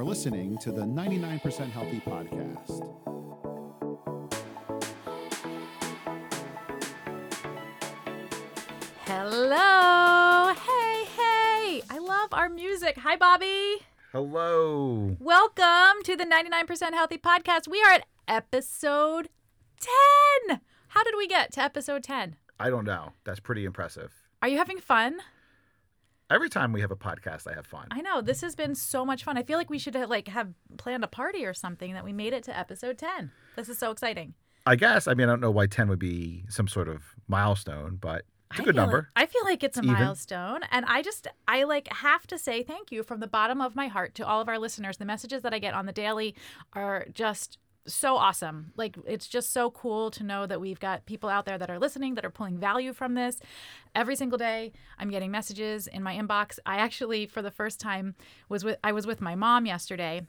[0.00, 2.80] are listening to the 99% Healthy Podcast.
[9.04, 10.54] Hello.
[10.54, 11.82] Hey, hey.
[11.90, 12.96] I love our music.
[12.96, 13.84] Hi, Bobby.
[14.12, 15.18] Hello.
[15.20, 17.68] Welcome to the 99% Healthy Podcast.
[17.68, 19.28] We are at episode
[20.48, 20.60] 10.
[20.88, 22.36] How did we get to episode 10?
[22.58, 23.12] I don't know.
[23.24, 24.14] That's pretty impressive.
[24.40, 25.20] Are you having fun?
[26.30, 27.88] Every time we have a podcast, I have fun.
[27.90, 29.36] I know this has been so much fun.
[29.36, 32.12] I feel like we should have, like have planned a party or something that we
[32.12, 33.32] made it to episode 10.
[33.56, 34.34] This is so exciting.
[34.64, 35.08] I guess.
[35.08, 38.22] I mean, I don't know why 10 would be some sort of milestone, but
[38.52, 39.10] it's a I good number.
[39.16, 39.94] Like, I feel like it's a even.
[39.94, 43.74] milestone, and I just I like have to say thank you from the bottom of
[43.74, 44.98] my heart to all of our listeners.
[44.98, 46.36] The messages that I get on the daily
[46.74, 48.72] are just so awesome.
[48.76, 51.78] Like it's just so cool to know that we've got people out there that are
[51.78, 53.40] listening that are pulling value from this.
[53.94, 56.58] Every single day, I'm getting messages in my inbox.
[56.66, 58.14] I actually, for the first time,
[58.48, 60.22] was with I was with my mom yesterday,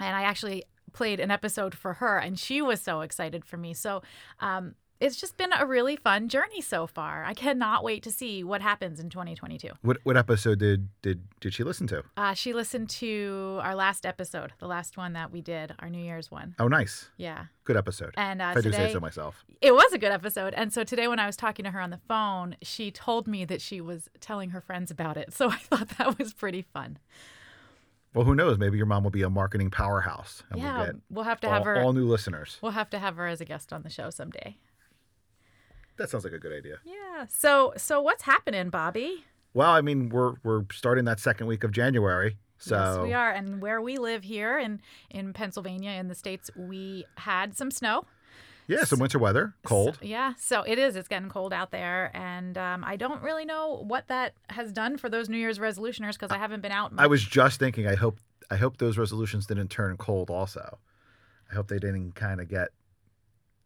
[0.00, 3.74] and I actually played an episode for her, and she was so excited for me.
[3.74, 4.02] So.
[4.40, 7.24] Um, it's just been a really fun journey so far.
[7.24, 9.70] I cannot wait to see what happens in 2022.
[9.82, 12.02] What what episode did did did she listen to?
[12.16, 16.02] Uh, she listened to our last episode, the last one that we did, our New
[16.02, 16.54] Year's one.
[16.58, 17.10] Oh, nice.
[17.16, 17.44] Yeah.
[17.64, 18.14] Good episode.
[18.16, 19.44] And uh, if I do say so myself.
[19.60, 20.54] it was a good episode.
[20.54, 23.44] And so today, when I was talking to her on the phone, she told me
[23.44, 25.32] that she was telling her friends about it.
[25.38, 26.98] So I thought that was pretty fun.
[28.12, 28.58] Well, who knows?
[28.58, 31.46] Maybe your mom will be a marketing powerhouse and yeah, we'll get we'll have to
[31.46, 31.80] all, have her.
[31.80, 32.58] all new listeners.
[32.60, 34.56] We'll have to have her as a guest on the show someday.
[35.98, 36.78] That sounds like a good idea.
[36.84, 37.26] Yeah.
[37.28, 39.24] So so what's happening, Bobby?
[39.54, 42.36] Well, I mean, we're we're starting that second week of January.
[42.58, 43.30] So Yes, we are.
[43.30, 48.04] And where we live here in in Pennsylvania in the states, we had some snow.
[48.66, 49.94] yeah, some winter weather, cold.
[49.94, 50.94] So- yeah, so it is.
[50.96, 54.98] It's getting cold out there, and um, I don't really know what that has done
[54.98, 56.92] for those New Year's resolutioners because I haven't been out.
[56.98, 57.86] I was just thinking.
[57.86, 58.18] I hope
[58.50, 60.28] I hope those resolutions didn't turn cold.
[60.30, 60.78] Also,
[61.50, 62.68] I hope they didn't kind of get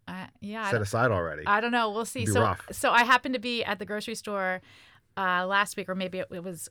[0.08, 1.44] Uh, yeah, set aside already.
[1.46, 1.90] I don't know.
[1.90, 2.26] We'll see.
[2.26, 2.66] So, rough.
[2.72, 4.60] so I happened to be at the grocery store
[5.16, 6.68] uh, last week, or maybe it, it was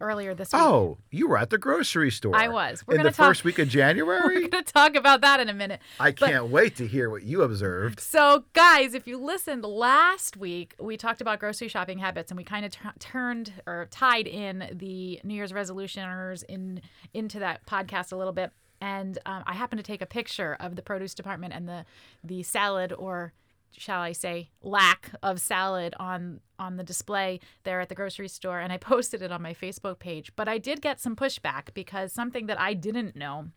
[0.00, 0.62] earlier this week.
[0.62, 2.34] oh, you were at the grocery store.
[2.34, 2.86] I was.
[2.86, 4.20] We're in the talk- first week of January.
[4.42, 5.80] We're going to talk about that in a minute.
[5.98, 8.00] I but- can't wait to hear what you observed.
[8.00, 12.44] So, guys, if you listened last week, we talked about grocery shopping habits, and we
[12.44, 16.80] kind of t- turned or tied in the New Year's resolutioners in
[17.12, 18.52] into that podcast a little bit.
[18.80, 21.84] And um, I happened to take a picture of the produce department and the
[22.22, 23.32] the salad, or
[23.76, 28.60] shall I say, lack of salad on on the display there at the grocery store,
[28.60, 30.32] and I posted it on my Facebook page.
[30.36, 33.48] But I did get some pushback because something that I didn't know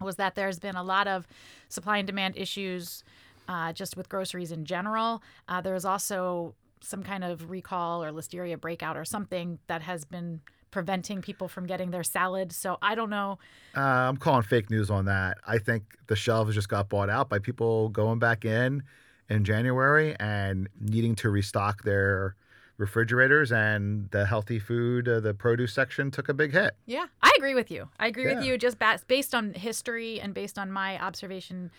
[0.00, 1.26] was that there's been a lot of
[1.68, 3.02] supply and demand issues
[3.48, 5.22] uh, just with groceries in general.
[5.48, 10.04] Uh, there is also some kind of recall or listeria breakout or something that has
[10.04, 10.40] been
[10.70, 12.52] preventing people from getting their salad.
[12.52, 13.38] So I don't know.
[13.76, 15.38] Uh, I'm calling fake news on that.
[15.46, 18.82] I think the shelves just got bought out by people going back in
[19.28, 22.34] in January and needing to restock their
[22.78, 26.76] refrigerators, and the healthy food, uh, the produce section took a big hit.
[26.86, 27.88] Yeah, I agree with you.
[27.98, 31.70] I agree with you just ba- based on history and based on my observation,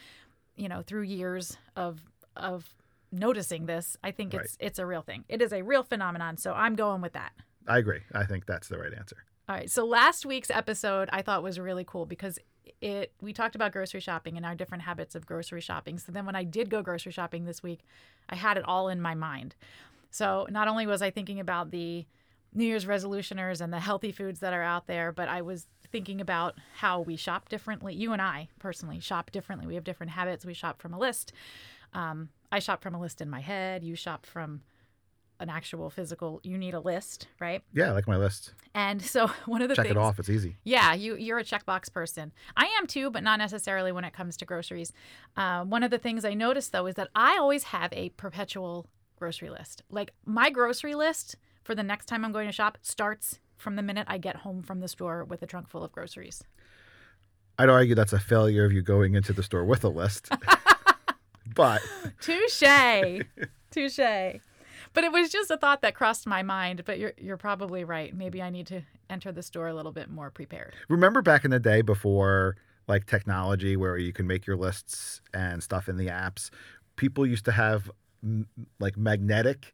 [0.58, 2.02] you know, through years of
[2.36, 2.76] of
[3.12, 3.98] noticing this.
[4.04, 5.24] I think it's it's a real thing.
[5.30, 6.38] It is a real phenomenon.
[6.38, 7.32] So I'm going with that.
[7.70, 8.02] I agree.
[8.14, 9.18] I think that's the right answer.
[9.48, 9.70] All right.
[9.70, 12.40] So last week's episode I thought was really cool because
[12.82, 15.98] it we talked about grocery shopping and our different habits of grocery shopping.
[15.98, 17.82] So then when I did go grocery shopping this week,
[18.30, 19.56] I had it all in my mind.
[20.12, 22.06] So not only was I thinking about the
[22.54, 26.20] New Year's resolutioners and the healthy foods that are out there, but I was thinking
[26.20, 27.94] about how we shop differently.
[27.94, 29.68] You and I personally shop differently.
[29.68, 30.46] We have different habits.
[30.46, 31.32] We shop from a list.
[31.94, 33.84] Um, I shop from a list in my head.
[33.84, 34.62] You shop from
[35.40, 36.40] an actual physical.
[36.44, 37.64] You need a list, right?
[37.74, 38.54] Yeah, I like my list.
[38.74, 40.20] And so one of the Check things it off.
[40.20, 40.58] It's easy.
[40.64, 42.32] yeah, you you're a checkbox person.
[42.58, 44.92] I am too, but not necessarily when it comes to groceries.
[45.38, 48.88] Uh, one of the things I noticed though is that I always have a perpetual
[49.18, 49.84] grocery list.
[49.90, 53.84] Like my grocery list for the next time I'm going to shop starts from the
[53.84, 56.44] minute I get home from the store with a trunk full of groceries.
[57.58, 60.30] I'd argue that's a failure of you going into the store with a list.
[61.56, 61.82] but
[62.22, 62.64] Touche,
[63.70, 64.40] touche.
[64.94, 66.84] But it was just a thought that crossed my mind.
[66.86, 68.14] But you're you're probably right.
[68.16, 70.74] Maybe I need to enter the store a little bit more prepared.
[70.88, 72.56] remember back in the day before
[72.88, 76.50] like technology where you can make your lists and stuff in the apps
[76.96, 77.90] people used to have
[78.24, 78.48] m-
[78.80, 79.74] like magnetic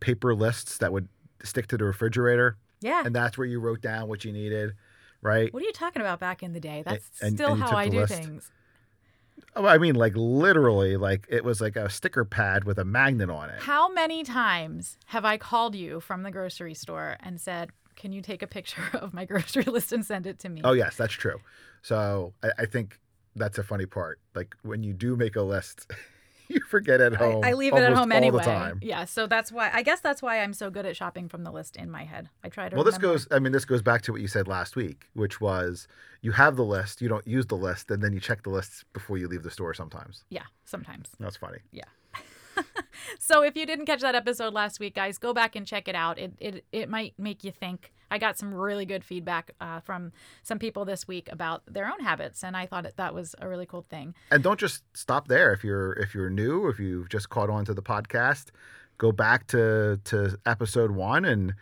[0.00, 1.08] paper lists that would
[1.42, 3.02] stick to the refrigerator Yeah.
[3.04, 4.74] and that's where you wrote down what you needed
[5.22, 6.82] right What are you talking about back in the day?
[6.84, 8.12] That's and- still and you how I do list.
[8.14, 8.50] things.
[9.56, 13.30] Oh i mean like literally like it was like a sticker pad with a magnet
[13.30, 17.70] on it How many times have I called you from the grocery store and said,
[17.96, 20.60] can you take a picture of my grocery list and send it to me?
[20.64, 21.40] Oh yes, that's true.
[21.82, 22.98] So I, I think
[23.36, 24.18] that's a funny part.
[24.34, 25.90] Like when you do make a list,
[26.48, 27.44] you forget at home.
[27.44, 28.38] I, I leave it at home all anyway.
[28.38, 28.78] the time.
[28.82, 31.50] Yeah, so that's why I guess that's why I'm so good at shopping from the
[31.50, 32.28] list in my head.
[32.42, 32.76] I try to.
[32.76, 33.26] Well, this goes.
[33.30, 35.88] I mean, this goes back to what you said last week, which was
[36.22, 38.84] you have the list, you don't use the list, and then you check the lists
[38.92, 39.74] before you leave the store.
[39.74, 41.10] Sometimes Yeah, sometimes.
[41.20, 41.58] that's funny.
[41.72, 41.84] Yeah.
[43.18, 45.94] so if you didn't catch that episode last week, guys, go back and check it
[45.94, 46.18] out.
[46.18, 47.92] It it it might make you think.
[48.14, 50.12] I got some really good feedback uh, from
[50.44, 53.48] some people this week about their own habits, and I thought that, that was a
[53.48, 54.14] really cool thing.
[54.30, 55.52] And don't just stop there.
[55.52, 58.50] If you're if you're new, if you've just caught on to the podcast,
[58.98, 61.54] go back to to episode one and.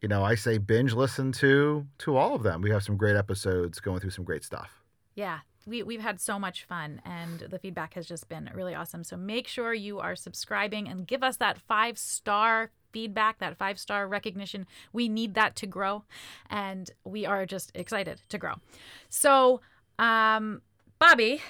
[0.00, 2.62] You know, I say binge listen to to all of them.
[2.62, 4.84] We have some great episodes going through some great stuff.
[5.16, 9.02] Yeah, we, we've had so much fun, and the feedback has just been really awesome.
[9.02, 13.78] So make sure you are subscribing and give us that five star feedback, that five
[13.78, 14.66] star recognition.
[14.92, 16.04] We need that to grow,
[16.50, 18.54] and we are just excited to grow.
[19.08, 19.60] So,
[19.98, 20.62] um,
[20.98, 21.42] Bobby,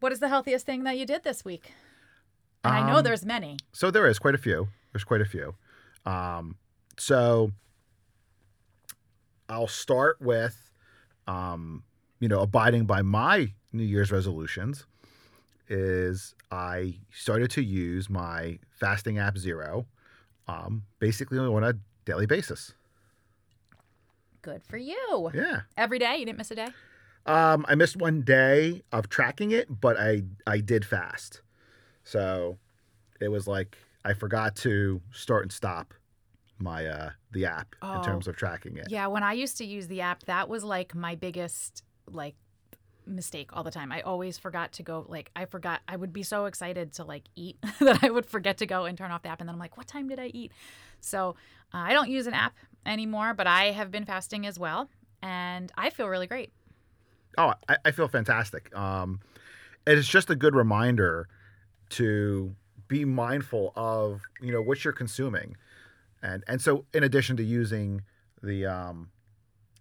[0.00, 1.72] what is the healthiest thing that you did this week?
[2.64, 3.58] And I know Um, there's many.
[3.72, 4.68] So there is quite a few.
[4.92, 5.54] There's quite a few.
[6.04, 6.56] Um,
[6.98, 7.52] so
[9.48, 10.70] I'll start with,
[11.26, 11.84] um,
[12.18, 14.86] you know, abiding by my New Year's resolutions.
[15.68, 19.86] Is I started to use my fasting app Zero,
[20.48, 22.74] um, basically on a daily basis.
[24.42, 25.30] Good for you.
[25.34, 25.62] Yeah.
[25.76, 26.68] Every day, you didn't miss a day.
[27.26, 31.42] Um, I missed one day of tracking it, but I I did fast.
[32.04, 32.58] So
[33.20, 35.92] it was like I forgot to start and stop
[36.58, 37.98] my uh the app Oh.
[37.98, 38.86] in terms of tracking it.
[38.88, 42.36] Yeah, when I used to use the app, that was like my biggest like
[43.06, 43.92] mistake all the time.
[43.92, 47.24] I always forgot to go like I forgot I would be so excited to like
[47.34, 49.60] eat that I would forget to go and turn off the app and then I'm
[49.60, 50.52] like, "What time did I eat?"
[51.00, 51.36] So,
[51.72, 52.54] uh, I don't use an app
[52.84, 54.90] anymore, but I have been fasting as well,
[55.22, 56.52] and I feel really great.
[57.38, 58.74] Oh, I, I feel fantastic.
[58.76, 59.20] Um,
[59.86, 61.28] it's just a good reminder
[61.90, 62.54] to
[62.88, 65.56] be mindful of you know what you're consuming,
[66.22, 68.02] and and so in addition to using
[68.42, 69.10] the um,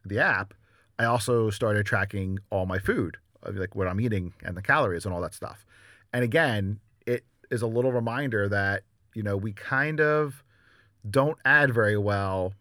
[0.05, 0.53] the app,
[0.99, 3.17] I also started tracking all my food,
[3.51, 5.65] like what I'm eating and the calories and all that stuff.
[6.13, 8.83] And again, it is a little reminder that
[9.13, 10.43] you know we kind of
[11.09, 12.53] don't add very well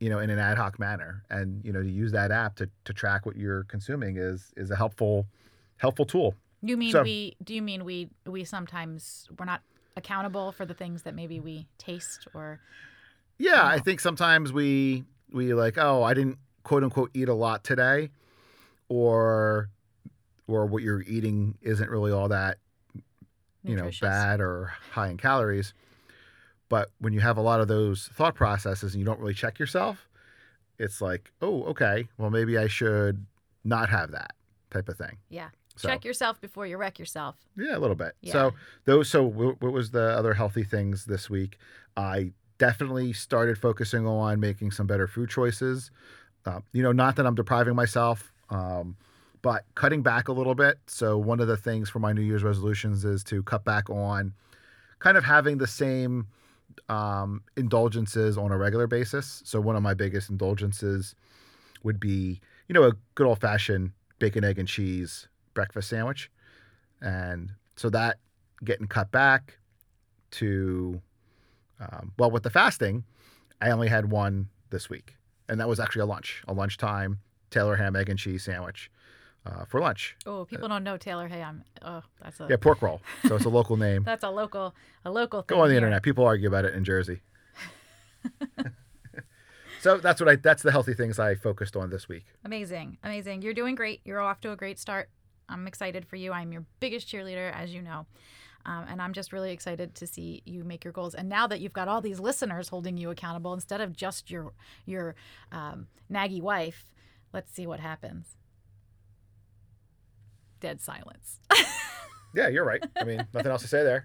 [0.00, 1.22] you know in an ad hoc manner.
[1.30, 4.70] And you know to use that app to, to track what you're consuming is is
[4.70, 5.26] a helpful
[5.78, 6.34] helpful tool.
[6.62, 9.62] You mean So- we do you mean we we sometimes we're not
[9.96, 12.60] accountable for the things that maybe we taste or
[13.36, 15.02] yeah i think sometimes we
[15.32, 16.38] we like oh i didn't
[16.68, 18.10] quote unquote eat a lot today
[18.90, 19.70] or
[20.46, 22.58] or what you're eating isn't really all that
[23.64, 25.72] you know bad or high in calories
[26.68, 29.58] but when you have a lot of those thought processes and you don't really check
[29.58, 30.08] yourself
[30.78, 33.24] it's like oh okay well maybe i should
[33.64, 34.32] not have that
[34.70, 35.48] type of thing Yeah.
[35.76, 37.36] so Check yourself before you wreck yourself.
[37.56, 38.32] yeah a little bit Yeah.
[38.32, 38.54] so
[38.84, 41.56] those so what was the other healthy things this week
[41.96, 45.90] i definitely started focusing on making some better food choices
[46.72, 48.96] you know not that i'm depriving myself um,
[49.42, 50.78] but cutting back a little bit.
[50.86, 54.32] So one of the things for my new year's resolutions is to cut back on
[54.98, 56.26] kind of having the same
[56.88, 59.42] um, indulgences on a regular basis.
[59.44, 61.14] So one of my biggest indulgences
[61.84, 66.30] would be you know a good old fashioned bacon egg and cheese breakfast sandwich.
[67.00, 68.18] And so that
[68.64, 69.58] getting cut back
[70.32, 71.00] to
[71.80, 73.04] um, well with the fasting
[73.60, 75.14] i only had one this week
[75.48, 77.18] and that was actually a lunch a lunchtime
[77.50, 78.90] taylor ham egg and cheese sandwich
[79.46, 81.64] uh, for lunch Oh, people don't know Taylor Ham.
[81.80, 84.74] Oh, that's a yeah pork roll so it's a local name that's a local
[85.04, 85.56] a local thing.
[85.56, 85.78] go on the here.
[85.78, 87.20] internet people argue about it in jersey
[89.80, 93.42] so that's what i that's the healthy things i focused on this week Amazing, amazing.
[93.42, 94.00] You're doing great.
[94.04, 95.08] You're off to a great start.
[95.50, 96.32] I'm excited for you.
[96.32, 98.06] I'm your biggest cheerleader, as you know.
[98.66, 101.14] Um, and I'm just really excited to see you make your goals.
[101.14, 104.52] And now that you've got all these listeners holding you accountable instead of just your
[104.84, 105.14] your
[105.52, 106.84] um, naggy wife,
[107.32, 108.36] let's see what happens.
[110.60, 111.38] Dead silence.
[112.34, 114.04] yeah you're right i mean nothing else to say there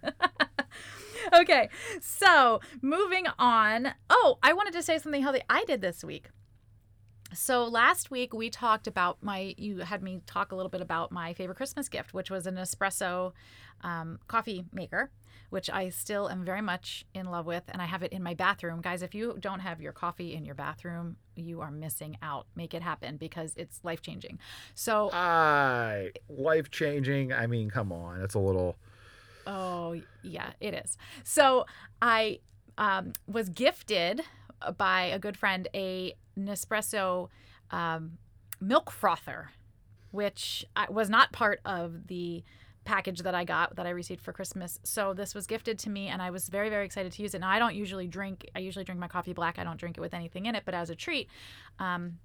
[1.34, 1.70] okay,
[2.02, 3.94] so moving on.
[4.10, 6.30] Oh, I wanted to say something healthy I did this week.
[7.36, 9.56] So last week we talked about my.
[9.58, 12.56] You had me talk a little bit about my favorite Christmas gift, which was an
[12.56, 13.34] espresso
[13.82, 15.12] um, coffee maker,
[15.50, 18.34] which I still am very much in love with, and I have it in my
[18.34, 18.82] bathroom.
[18.82, 22.48] Guys, if you don't have your coffee in your bathroom, you are missing out.
[22.56, 24.40] Make it happen because it's life changing.
[24.76, 28.76] So I life changing i mean come on it's a little
[29.46, 30.98] Oh, yeah, it is.
[31.24, 31.66] So
[32.02, 32.40] I
[32.78, 34.22] um, was gifted
[34.72, 37.30] by a good friend a Nespresso
[37.72, 38.18] um,
[38.60, 39.52] milk frother,
[40.12, 42.44] which was not part of the
[42.86, 44.80] package that I got that I received for Christmas.
[44.84, 47.40] So this was gifted to me, and I was very very excited to use it.
[47.40, 48.50] Now I don't usually drink.
[48.56, 49.58] I usually drink my coffee black.
[49.58, 51.30] I don't drink it with anything in it, but as a treat.
[51.80, 52.20] Um,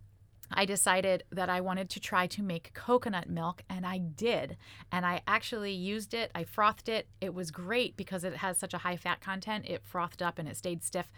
[0.53, 4.57] I decided that I wanted to try to make coconut milk, and I did.
[4.91, 6.31] And I actually used it.
[6.35, 7.07] I frothed it.
[7.21, 9.67] It was great because it has such a high fat content.
[9.69, 11.11] It frothed up and it stayed stiff.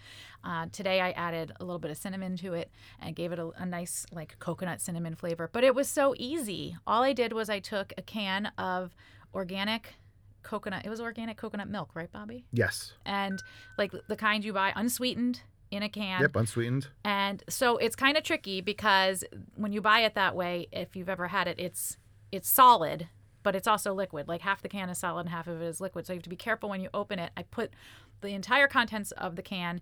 [0.43, 2.71] Uh, today I added a little bit of cinnamon to it
[3.01, 5.49] and gave it a, a nice like coconut cinnamon flavor.
[5.53, 6.77] But it was so easy.
[6.87, 8.95] All I did was I took a can of
[9.35, 9.95] organic
[10.43, 10.85] coconut.
[10.85, 12.45] It was organic coconut milk, right, Bobby?
[12.53, 12.93] Yes.
[13.05, 13.43] And
[13.79, 16.21] like the kind you buy unsweetened in a can.
[16.21, 16.37] Yep.
[16.37, 16.89] Unsweetened.
[17.05, 19.25] And so it's kind of tricky because
[19.55, 21.97] when you buy it that way, if you've ever had it, it's
[22.33, 23.09] it's solid,
[23.43, 24.29] but it's also liquid.
[24.29, 26.07] Like half the can is solid and half of it is liquid.
[26.07, 27.31] So you have to be careful when you open it.
[27.37, 27.73] I put
[28.21, 29.81] the entire contents of the can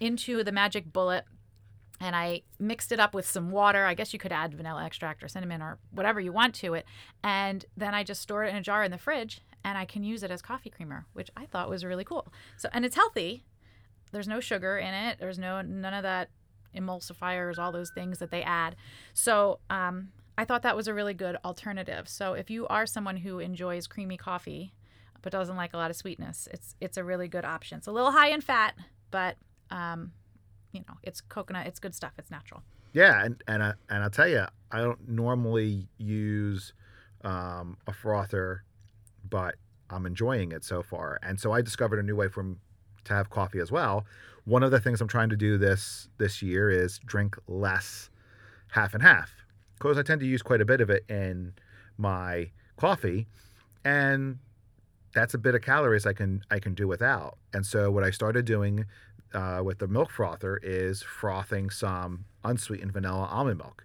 [0.00, 1.24] into the magic bullet
[2.00, 3.84] and I mixed it up with some water.
[3.84, 6.86] I guess you could add vanilla extract or cinnamon or whatever you want to it.
[7.22, 10.02] And then I just store it in a jar in the fridge and I can
[10.02, 12.32] use it as coffee creamer, which I thought was really cool.
[12.56, 13.44] So and it's healthy.
[14.14, 15.18] There's no sugar in it.
[15.18, 16.30] There's no none of that
[16.74, 18.76] emulsifiers, all those things that they add.
[19.12, 22.08] So um, I thought that was a really good alternative.
[22.08, 24.72] So if you are someone who enjoys creamy coffee
[25.22, 27.78] but doesn't like a lot of sweetness, it's it's a really good option.
[27.78, 28.74] It's a little high in fat,
[29.10, 29.36] but
[29.70, 30.12] um,
[30.72, 31.66] you know it's coconut.
[31.66, 32.12] It's good stuff.
[32.18, 32.62] It's natural.
[32.92, 36.72] Yeah, and and I, and I'll tell you, I don't normally use
[37.24, 38.62] um, a frother,
[39.28, 39.56] but
[39.90, 41.18] I'm enjoying it so far.
[41.22, 42.58] And so I discovered a new way from
[43.04, 44.04] to have coffee as well.
[44.44, 48.10] One of the things I'm trying to do this this year is drink less,
[48.68, 49.32] half and half,
[49.78, 51.54] because I tend to use quite a bit of it in
[51.96, 53.26] my coffee,
[53.84, 54.38] and
[55.14, 57.38] that's a bit of calories I can I can do without.
[57.52, 58.84] And so what I started doing
[59.32, 63.84] uh, with the milk frother is frothing some unsweetened vanilla almond milk.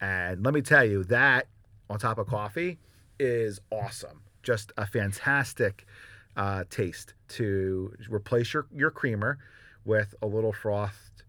[0.00, 1.46] And let me tell you, that
[1.88, 2.78] on top of coffee
[3.18, 4.22] is awesome.
[4.42, 5.86] Just a fantastic
[6.40, 9.38] uh, taste to replace your, your creamer
[9.84, 11.24] with a little frothed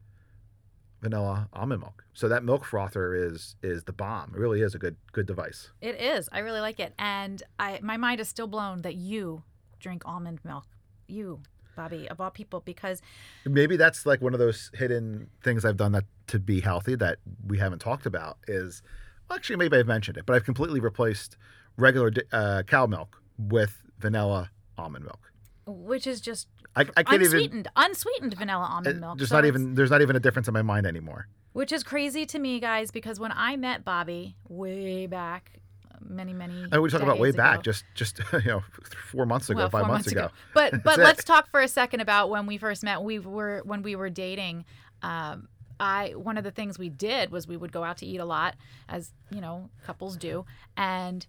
[1.02, 2.06] vanilla almond milk.
[2.14, 4.32] So that milk frother is is the bomb.
[4.34, 5.70] It really is a good good device.
[5.82, 6.30] It is.
[6.32, 9.44] I really like it, and I my mind is still blown that you
[9.80, 10.66] drink almond milk.
[11.08, 11.42] You,
[11.76, 13.02] Bobby, of all people, because
[13.46, 17.18] Maybe that's like one of those hidden things I've done that to be healthy that
[17.46, 18.82] we haven't talked about is
[19.28, 21.36] well, actually maybe I've mentioned it, but I've completely replaced
[21.76, 25.32] regular uh, cow milk with vanilla almond milk.
[25.66, 29.18] which is just I, I can't even unsweetened, unsweetened vanilla almond uh, milk.
[29.18, 31.28] there's So not even there's not even a difference in my mind anymore.
[31.54, 35.60] which is crazy to me, guys, because when I met Bobby way back,
[36.02, 36.66] many many.
[36.72, 38.64] And we talk about way decades back, just just you know
[39.12, 40.30] four months ago, well, five four months, ago.
[40.54, 41.04] But but it.
[41.04, 43.04] let's talk for a second about when we first met.
[43.04, 44.66] We were when we were dating.
[45.02, 45.48] Um,
[45.80, 48.26] I one of the things we did was we would go out to eat a
[48.26, 48.56] lot,
[48.88, 50.46] as you know couples do,
[50.78, 51.26] and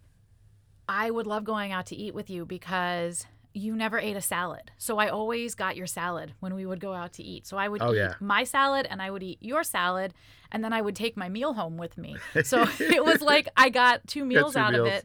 [0.89, 4.71] I would love going out to eat with you because you never ate a salad.
[4.79, 7.47] So I always got your salad when we would go out to eat.
[7.47, 8.15] So I would Oh, eat yeah.
[8.21, 10.15] my salad and I would eat your salad
[10.51, 12.17] and then I would take my meal home with me.
[12.45, 15.05] So it was like I got two meals two out of it.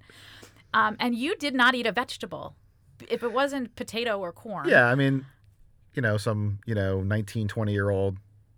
[0.74, 2.56] Um, and you did not eat a vegetable.
[3.10, 4.68] If it wasn't potato or corn.
[4.70, 5.26] Yeah, I mean,
[5.94, 8.18] you know, some, you know, 19, 20 year old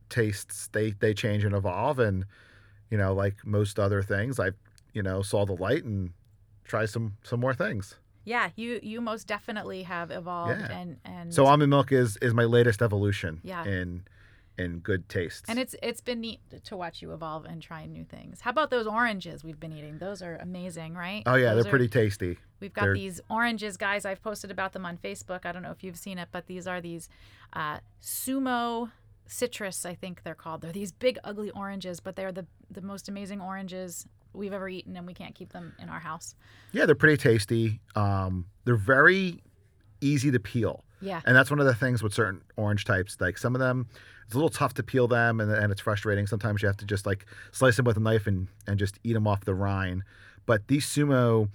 [0.10, 2.00] tastes, they, they change and evolve.
[2.00, 2.26] And,
[2.90, 4.52] you know, like most other things, I,
[4.94, 6.12] you know, saw the light and
[6.64, 7.96] try some, some more things.
[8.26, 10.80] Yeah, you you most definitely have evolved Yeah.
[10.80, 13.64] and and So almond milk is, is my latest evolution Yeah.
[13.66, 14.04] in,
[14.58, 15.46] in good taste.
[15.48, 18.42] and it's it's been neat to watch you evolve and try new things.
[18.42, 19.98] How about those oranges we've been eating?
[20.00, 21.24] Those are amazing, right?
[21.26, 22.38] oh yeah, Those they're are- pretty tasty.
[22.60, 24.04] We've got They're- these oranges, guys.
[24.06, 25.46] I've posted about them on Facebook.
[25.46, 27.08] I don't know if you've seen it, but these are these
[27.54, 28.92] uh, sumo
[29.26, 30.62] citrus, I think they're called.
[30.62, 34.96] They're these big, ugly oranges, but they're the, the most amazing oranges we've ever eaten,
[34.96, 36.36] and we can't keep them in our house.
[36.72, 37.80] Yeah, they're pretty tasty.
[37.96, 39.42] Um, they're very
[40.02, 40.84] easy to peel.
[41.02, 41.22] Yeah.
[41.26, 43.18] And that's one of the things with certain orange types.
[43.20, 43.88] Like some of them,
[44.26, 46.28] it's a little tough to peel them, and, and it's frustrating.
[46.28, 49.14] Sometimes you have to just like slice them with a knife and, and just eat
[49.14, 50.04] them off the rind.
[50.46, 51.50] But these sumo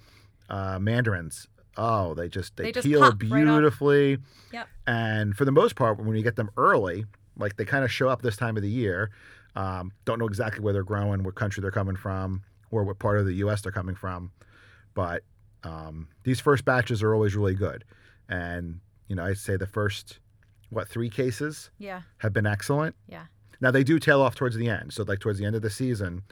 [0.49, 4.17] uh, mandarins, oh, they just they, They just peel pop right beautifully.
[4.51, 4.67] Yep.
[4.87, 7.05] And for the most part, when you get them early,
[7.37, 9.11] like they kind of show up this time of the year.
[9.55, 13.17] Um, don't know exactly where they're growing, what country they're coming from, or what part
[13.19, 13.61] of the U.S.
[13.61, 14.31] they're coming from.
[14.93, 15.23] But
[15.63, 17.83] um, these first batches are always really good.
[18.29, 20.19] And, you know, I'd say the first,
[20.69, 22.01] what, three cases Yeah.
[22.19, 22.95] have been excellent.
[23.07, 23.25] Yeah.
[23.61, 24.93] Now, they do tail off towards the end.
[24.93, 26.23] So, like, towards the end of the season,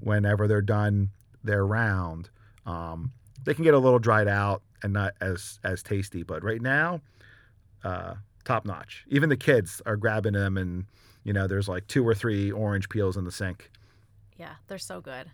[0.00, 1.10] whenever they're done
[1.44, 2.30] their round,
[2.64, 3.12] um,
[3.44, 6.22] they can get a little dried out and not as as tasty.
[6.24, 7.00] But right now,
[7.84, 8.14] uh,
[8.44, 9.04] top notch.
[9.08, 10.86] Even the kids are grabbing them and
[11.22, 13.70] you know, there's like two or three orange peels in the sink.
[14.36, 15.28] Yeah, they're so good.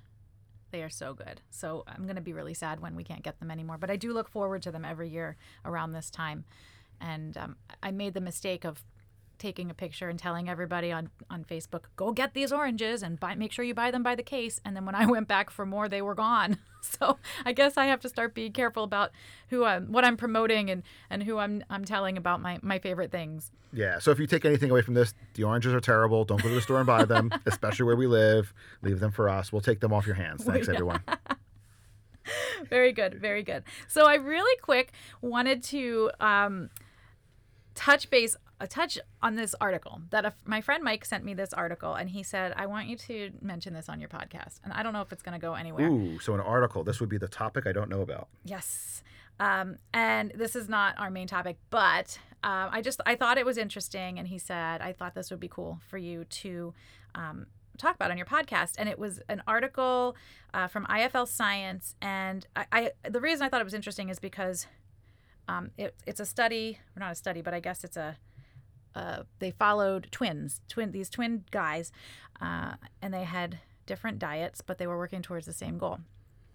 [0.72, 1.40] They are so good.
[1.50, 3.78] So I'm going to be really sad when we can't get them anymore.
[3.78, 6.44] But I do look forward to them every year around this time.
[7.00, 8.82] And um, I made the mistake of
[9.38, 13.34] taking a picture and telling everybody on, on Facebook, go get these oranges and buy,
[13.34, 14.60] make sure you buy them by the case.
[14.64, 16.58] And then when I went back for more, they were gone.
[17.00, 19.12] So I guess I have to start being careful about
[19.48, 23.10] who I'm, what I'm promoting and, and who I'm, I'm telling about my, my favorite
[23.10, 23.50] things.
[23.72, 23.98] Yeah.
[23.98, 26.24] So if you take anything away from this, the oranges are terrible.
[26.24, 28.52] Don't go to the store and buy them, especially where we live.
[28.82, 29.52] Leave them for us.
[29.52, 30.44] We'll take them off your hands.
[30.44, 31.02] Thanks, everyone.
[32.68, 33.14] very good.
[33.14, 33.64] Very good.
[33.88, 36.70] So I really quick wanted to um,
[37.74, 38.36] touch base
[38.66, 42.22] touch on this article that a, my friend Mike sent me this article and he
[42.22, 45.12] said I want you to mention this on your podcast and I don't know if
[45.12, 45.88] it's going to go anywhere.
[45.88, 46.84] Ooh, so an article.
[46.84, 48.28] This would be the topic I don't know about.
[48.44, 49.02] Yes.
[49.40, 53.46] Um, and this is not our main topic, but um, I just I thought it
[53.46, 56.74] was interesting, and he said I thought this would be cool for you to
[57.14, 57.46] um,
[57.78, 58.74] talk about on your podcast.
[58.78, 60.16] And it was an article
[60.54, 64.18] uh, from IFL Science, and I, I the reason I thought it was interesting is
[64.18, 64.66] because
[65.48, 68.16] um, it, it's a study, or not a study, but I guess it's a
[68.94, 71.92] uh, they followed twins, twin these twin guys,
[72.40, 75.98] uh, and they had different diets, but they were working towards the same goal.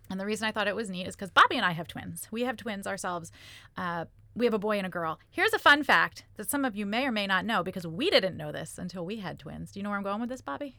[0.10, 2.28] And the reason I thought it was neat is because Bobby and I have twins.
[2.32, 3.32] We have twins ourselves.
[3.76, 5.20] Uh, we have a boy and a girl.
[5.30, 8.10] Here's a fun fact that some of you may or may not know because we
[8.10, 9.72] didn't know this until we had twins.
[9.72, 10.78] Do you know where I'm going with this, Bobby?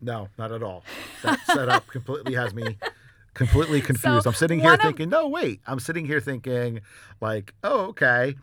[0.00, 0.84] No, not at all.
[1.22, 2.76] That setup completely has me
[3.32, 4.24] completely confused.
[4.24, 5.60] So, I'm sitting here of- thinking, no, wait.
[5.66, 6.80] I'm sitting here thinking,
[7.20, 8.34] like, oh, okay.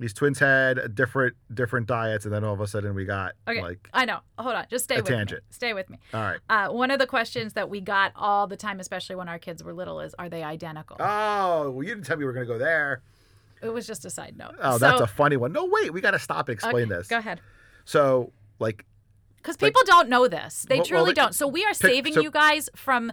[0.00, 3.60] These twins had different different diets, and then all of a sudden we got Okay.
[3.60, 4.20] like, I know.
[4.38, 4.66] Hold on.
[4.70, 5.16] Just stay a with me.
[5.16, 5.42] tangent.
[5.50, 5.98] Stay with me.
[6.14, 6.38] all right.
[6.48, 9.64] Uh, one of the questions that we got all the time, especially when our kids
[9.64, 10.96] were little, is are they identical?
[11.00, 13.02] Oh, well, you didn't tell me we were going to go there.
[13.60, 14.54] it was just a side note.
[14.62, 15.52] Oh, that's a funny one.
[15.52, 17.08] No, wait, we got to stop and explain Okay, this.
[17.08, 17.40] Go ahead.
[17.84, 18.84] So, like,
[19.38, 20.64] Because people don't know this.
[20.68, 21.34] They Well- well, truly they- don't.
[21.34, 23.10] So we are saving so- you guys from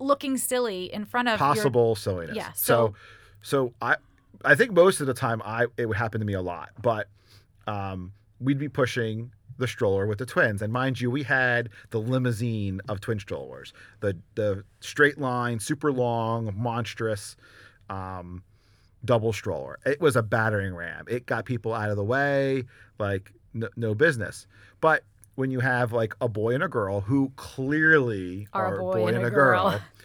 [0.00, 2.34] looking silly in front of your possible silliness.
[2.36, 2.94] Yeah, So,
[3.42, 3.96] so I,
[4.46, 7.08] I think most of the time I it would happen to me a lot, but
[7.66, 11.98] um, we'd be pushing the stroller with the twins, and mind you, we had the
[11.98, 17.36] limousine of twin strollers, the the straight line, super long, monstrous.
[17.88, 18.42] Um,
[19.04, 19.78] double stroller.
[19.86, 21.04] It was a battering ram.
[21.08, 22.64] It got people out of the way,
[22.98, 24.46] like no, no business.
[24.80, 25.04] But
[25.36, 29.06] when you have like a boy and a girl who clearly Are are, a boy,
[29.14, 29.80] and a girl,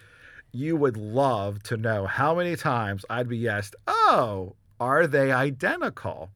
[0.52, 6.30] you would love to know how many times I'd be asked, "Oh, are they identical?"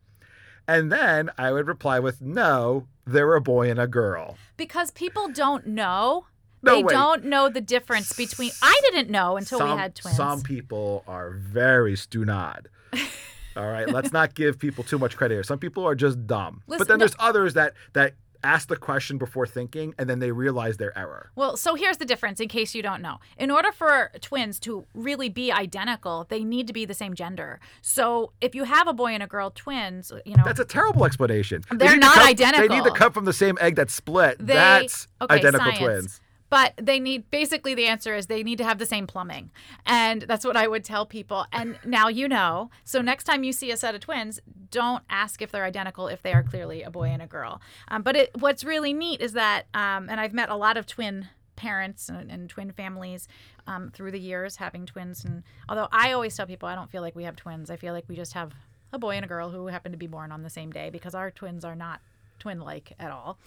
[0.67, 5.28] And then I would reply with, "No, they're a boy and a girl." because people
[5.30, 6.25] don't know.
[6.62, 6.93] No, they wait.
[6.93, 8.51] don't know the difference between.
[8.62, 10.17] I didn't know until some, we had twins.
[10.17, 12.65] Some people are very stunad.
[13.58, 15.43] All right, let's not give people too much credit here.
[15.43, 16.62] Some people are just dumb.
[16.67, 18.13] Listen, but then no- there's others that that
[18.45, 21.31] ask the question before thinking and then they realize their error.
[21.36, 23.19] Well, so here's the difference in case you don't know.
[23.38, 27.60] In order for twins to really be identical, they need to be the same gender.
[27.81, 31.05] So if you have a boy and a girl twins, you know, That's a terrible
[31.05, 31.63] explanation.
[31.69, 34.38] They They're to not come- They need to come from the same egg that split.
[34.39, 35.79] They- That's okay, identical science.
[35.79, 36.21] twins.
[36.47, 39.49] But they need basically the answer is they need to have the same plumbing.
[39.86, 41.45] And that's what I would tell people.
[41.51, 42.69] And now you know.
[42.84, 44.39] So next time you see a set of twins,
[44.76, 47.62] don't ask if they're identical if they are clearly a boy and a girl.
[47.88, 50.86] Um, but it, what's really neat is that, um, and I've met a lot of
[50.86, 53.28] twin parents and, and twin families
[53.68, 55.24] um, through the years having twins.
[55.24, 57.94] And although I always tell people I don't feel like we have twins, I feel
[57.94, 58.54] like we just have
[58.94, 61.16] a boy and a girl who happen to be born on the same day because
[61.16, 62.02] our twins are not
[62.40, 63.38] twin like at all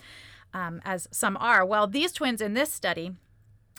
[0.54, 1.64] um, as some are.
[1.64, 3.12] Well, these twins in this study,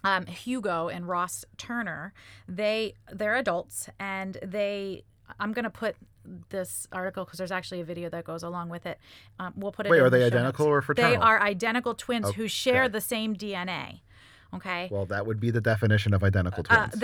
[0.04, 2.14] um, Hugo and Ross Turner,
[2.48, 5.04] they they're adults and they.
[5.40, 5.96] I'm gonna put
[6.50, 9.00] this article because there's actually a video that goes along with it.
[9.40, 9.90] Um, we'll put it.
[9.90, 10.72] Wait, are the they identical notes.
[10.78, 11.12] or fraternal?
[11.12, 14.02] They are identical twins who share the same DNA.
[14.52, 14.88] Okay.
[14.92, 17.00] Well, that would be the definition of identical Uh, twins.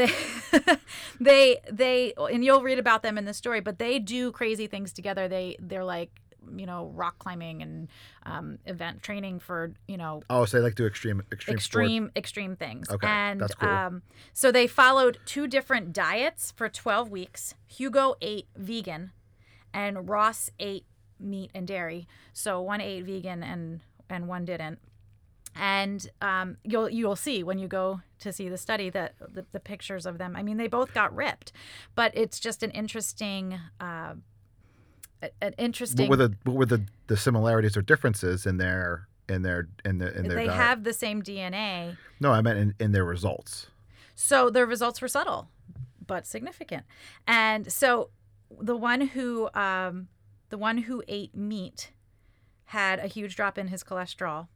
[0.51, 0.77] they,
[1.19, 3.59] they, they, and you'll read about them in the story.
[3.59, 5.27] But they do crazy things together.
[5.27, 6.09] They, they're like,
[6.55, 7.87] you know, rock climbing and
[8.23, 11.65] um, event training for, you know, oh, so they like do extreme extreme, sports.
[11.65, 12.89] extreme extreme things.
[12.89, 13.69] Okay, and that's cool.
[13.69, 14.01] um,
[14.33, 17.55] so they followed two different diets for 12 weeks.
[17.67, 19.11] Hugo ate vegan,
[19.73, 20.85] and Ross ate
[21.19, 22.07] meat and dairy.
[22.33, 24.79] So one ate vegan and and one didn't.
[25.55, 29.59] And um, you'll you'll see when you go to see the study that the, the
[29.59, 30.35] pictures of them.
[30.35, 31.51] I mean, they both got ripped,
[31.95, 33.59] but it's just an interesting.
[33.79, 34.15] Uh,
[35.21, 39.07] a- an interesting What were the what were the, the similarities or differences in their
[39.27, 40.57] in their in the in their they diet?
[40.57, 43.67] have the same DNA no, I meant in, in their results.
[44.15, 45.49] So their results were subtle,
[46.05, 46.85] but significant.
[47.27, 48.09] And so
[48.61, 50.07] the one who um,
[50.49, 51.91] the one who ate meat
[52.65, 54.47] had a huge drop in his cholesterol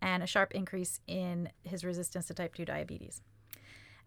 [0.00, 3.20] and a sharp increase in his resistance to type 2 diabetes.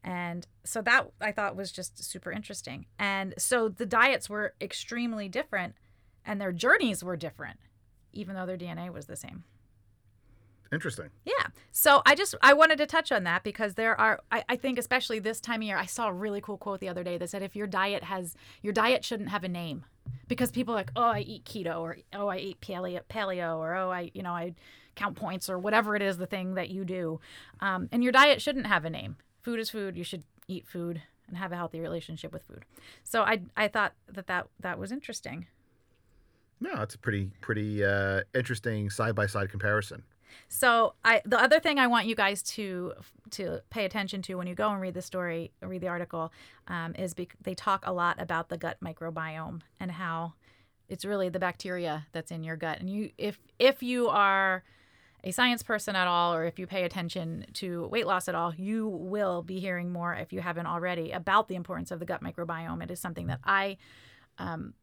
[0.04, 2.86] And so that I thought was just super interesting.
[2.98, 5.76] And so the diets were extremely different
[6.26, 7.60] and their journeys were different,
[8.14, 9.44] even though their DNA was the same.
[10.72, 11.10] Interesting.
[11.26, 11.48] Yeah.
[11.74, 14.80] So I just I wanted to touch on that because there are I, I think
[14.80, 17.30] especially this time of year, I saw a really cool quote the other day that
[17.30, 19.84] said if your diet has your diet shouldn't have a name.
[20.28, 23.76] Because people are like, oh, I eat keto or oh, I eat paleo, paleo or
[23.76, 24.56] oh, I you know I
[24.96, 27.20] count points or whatever it is the thing that you do,
[27.60, 29.18] um, and your diet shouldn't have a name.
[29.41, 29.97] Food is food.
[29.97, 32.65] You should eat food and have a healthy relationship with food.
[33.04, 35.47] So I I thought that that that was interesting.
[36.60, 40.04] No, it's a pretty pretty uh, interesting side by side comparison.
[40.47, 42.93] So I the other thing I want you guys to
[43.32, 46.32] to pay attention to when you go and read the story, read the article,
[46.67, 50.34] um, is bec- they talk a lot about the gut microbiome and how
[50.88, 52.80] it's really the bacteria that's in your gut.
[52.80, 54.63] And you if if you are
[55.23, 58.53] a science person at all or if you pay attention to weight loss at all,
[58.55, 62.23] you will be hearing more if you haven't already about the importance of the gut
[62.23, 62.84] microbiome.
[62.84, 63.77] It is something that I
[64.39, 64.73] um,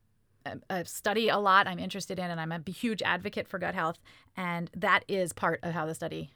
[0.70, 1.66] uh, study a lot.
[1.66, 3.98] I'm interested in, and I'm a huge advocate for gut health,
[4.36, 6.30] and that is part of how the study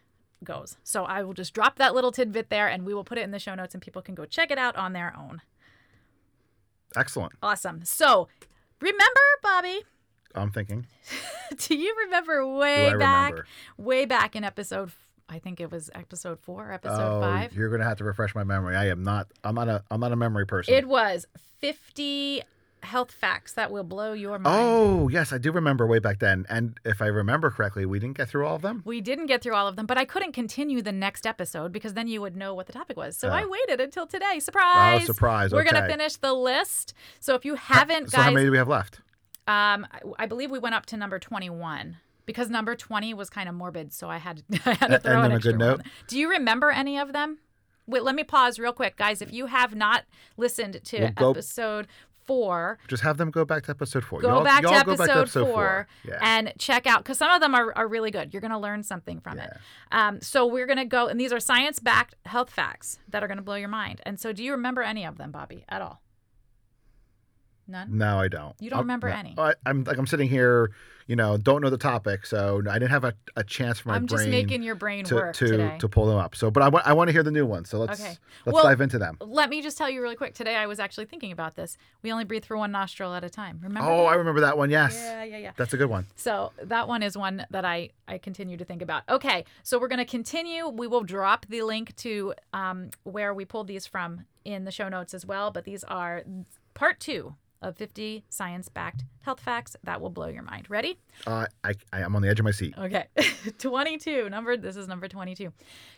[0.44, 0.76] goes.
[0.82, 3.30] So I will just drop that little tidbit there, and we will put it in
[3.30, 5.40] the show notes, and people can go check it out on their own.
[6.96, 7.32] Excellent.
[7.42, 7.84] Awesome.
[7.84, 8.28] So
[8.80, 9.82] remember, Bobby.
[10.34, 10.86] I'm thinking.
[11.58, 13.46] do you remember way back, remember?
[13.76, 14.90] way back in episode?
[15.28, 17.54] I think it was episode four, episode oh, five.
[17.54, 18.76] you're gonna have to refresh my memory.
[18.76, 19.28] I am not.
[19.44, 19.82] I'm not a.
[19.90, 20.74] I'm not a memory person.
[20.74, 21.26] It was
[21.60, 22.42] 50
[22.82, 24.46] health facts that will blow your mind.
[24.58, 26.44] oh yes, I do remember way back then.
[26.48, 28.82] And if I remember correctly, we didn't get through all of them.
[28.84, 31.94] We didn't get through all of them, but I couldn't continue the next episode because
[31.94, 33.16] then you would know what the topic was.
[33.16, 33.32] So Oh.
[33.32, 34.34] I waited until today.
[34.34, 35.02] Oh, surprise!
[35.02, 35.52] Oh, surprise.
[35.52, 36.92] We're gonna finish the list.
[37.20, 39.00] So if you haven't, So how many do we have left?
[39.46, 43.48] Um, I, I believe we went up to number twenty-one because number twenty was kind
[43.48, 45.68] of morbid, so I had I had to throw and an a good one.
[45.68, 45.80] note?
[46.08, 47.38] Do you remember any of them?
[47.86, 49.20] Wait, let me pause real quick, guys.
[49.20, 50.04] If you have not
[50.36, 51.88] listened to We'll go- episode
[52.24, 54.20] four, Just have them go back to episode four.
[54.20, 56.18] go Y'all- back, to y'all go episode back to episode four, Yeah.
[56.22, 58.32] and check out because some of them are, are really good.
[58.32, 59.50] You're going to learn something from it.
[59.90, 63.26] Um, so we're going to go, and these are science backed health facts that are
[63.26, 64.00] going to blow your mind.
[64.06, 66.00] And so, do you remember any of them, Bobby, at all?
[67.68, 67.96] None.
[67.96, 68.54] No, I don't.
[68.60, 69.14] You don't I'll- remember no.
[69.16, 69.34] any?
[69.38, 70.72] I, I'm like I'm sitting here,
[71.06, 73.94] you know, don't know the topic, so I didn't have a, a chance for my
[73.96, 75.76] I'm brain just making your brain to work to, today.
[75.78, 76.34] to pull them up.
[76.34, 77.70] So, but I want I want to hear the new ones.
[77.70, 78.16] So let's Okay.
[78.46, 79.16] let's Well- dive into them.
[79.20, 80.34] Let me just tell you really quick.
[80.34, 81.76] Today, I was actually thinking about this.
[82.02, 83.60] We only breathe through one nostril at a time.
[83.62, 83.88] Remember?
[83.88, 84.06] Oh, that?
[84.08, 84.70] I remember that one.
[84.70, 85.52] Yes, yeah, yeah, yeah.
[85.56, 86.06] that's a good one.
[86.16, 89.04] So that one is one that I I continue to think about.
[89.08, 90.68] Okay, so we're going to continue.
[90.68, 94.88] We will drop the link to um, where we pulled these from in the show
[94.88, 95.50] notes as well.
[95.52, 96.22] But these are
[96.74, 100.68] part two of 50 science-backed health facts that will blow your mind.
[100.68, 100.98] Ready?
[101.26, 102.74] Uh, I I am on the edge of my seat.
[102.76, 103.06] Okay,
[103.58, 104.28] 22.
[104.28, 105.52] Number this is number 22.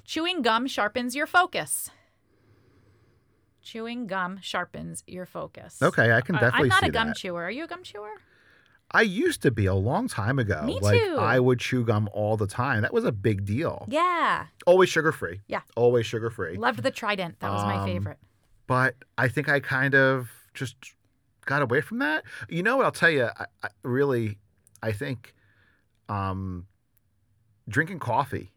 [0.04, 1.90] Chewing gum sharpens your focus.
[3.62, 5.80] Chewing gum sharpens your focus.
[5.82, 7.16] Okay, I can definitely I'm not a gum that.
[7.16, 7.42] chewer.
[7.44, 8.10] Are you a gum chewer?
[8.90, 10.62] I used to be a long time ago.
[10.64, 11.16] Me like too.
[11.18, 12.82] I would chew gum all the time.
[12.82, 13.86] That was a big deal.
[13.88, 14.46] Yeah.
[14.66, 15.40] Always sugar free.
[15.48, 15.62] Yeah.
[15.76, 16.56] Always sugar free.
[16.58, 17.40] Loved the Trident.
[17.40, 18.18] That was my Um, favorite.
[18.66, 20.76] but I think I kind of just
[21.44, 22.24] got away from that.
[22.48, 22.86] You know what?
[22.86, 23.28] I'll tell you.
[23.38, 24.38] I, I really,
[24.82, 25.34] I think,
[26.08, 26.66] um,
[27.68, 28.52] drinking coffee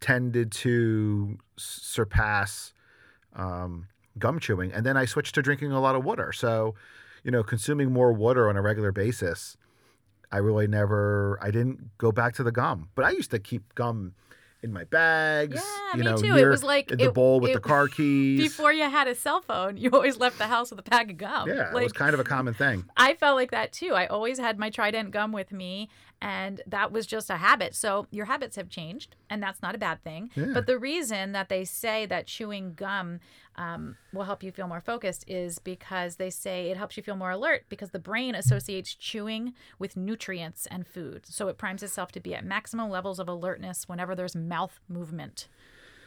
[0.00, 2.72] tended to surpass
[3.34, 6.32] um, gum chewing, and then I switched to drinking a lot of water.
[6.32, 6.74] So,
[7.24, 9.56] you know, consuming more water on a regular basis.
[10.32, 11.38] I really never.
[11.40, 14.14] I didn't go back to the gum, but I used to keep gum
[14.66, 15.54] in my bags.
[15.56, 16.36] Yeah, you me know, too.
[16.36, 18.40] It was like in the it- bowl with it- the car keys.
[18.40, 21.16] Before you had a cell phone, you always left the house with a pack of
[21.16, 21.48] gum.
[21.48, 22.84] Yeah, it was kind of a common thing.
[22.96, 23.94] I felt like that too.
[23.94, 25.88] I always had my Trident gum with me,
[26.20, 27.74] and that was just a habit.
[27.74, 30.30] So your habits have changed, and that's not a bad thing.
[30.34, 30.46] Yeah.
[30.52, 33.20] But the reason that they say that chewing gum
[33.56, 37.16] um, will help you feel more focused is because they say it helps you feel
[37.16, 41.24] more alert because the brain associates chewing with nutrients and food.
[41.26, 45.48] So it primes itself to be at maximum levels of alertness whenever there's mouth movement.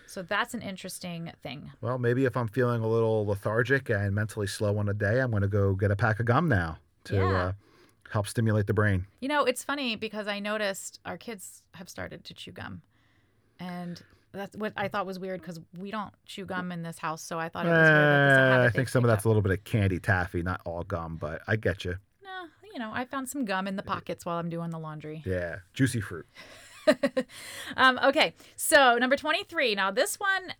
[0.05, 1.71] So that's an interesting thing.
[1.81, 5.29] Well, maybe if I'm feeling a little lethargic and mentally slow on a day, I'm
[5.31, 7.31] going to go get a pack of gum now to Yeah.
[7.45, 7.51] uh,
[8.11, 9.05] help stimulate the brain.
[9.19, 12.81] You know, it's funny because I noticed our kids have started to chew gum.
[13.59, 17.21] And that's what I thought was weird because we don't chew gum in this house.
[17.21, 17.87] So I thought it was weird.
[17.95, 19.25] That this is a habit I they think some of picked that's up.
[19.25, 21.95] a little bit of candy taffy, not all gum, but I get you.
[22.23, 25.23] No, you know, I found some gum in the pockets while I'm doing the laundry.
[25.25, 26.25] Yeah, juicy fruit.
[27.77, 29.75] Um, okay, so number 23.
[29.75, 30.53] Now, this one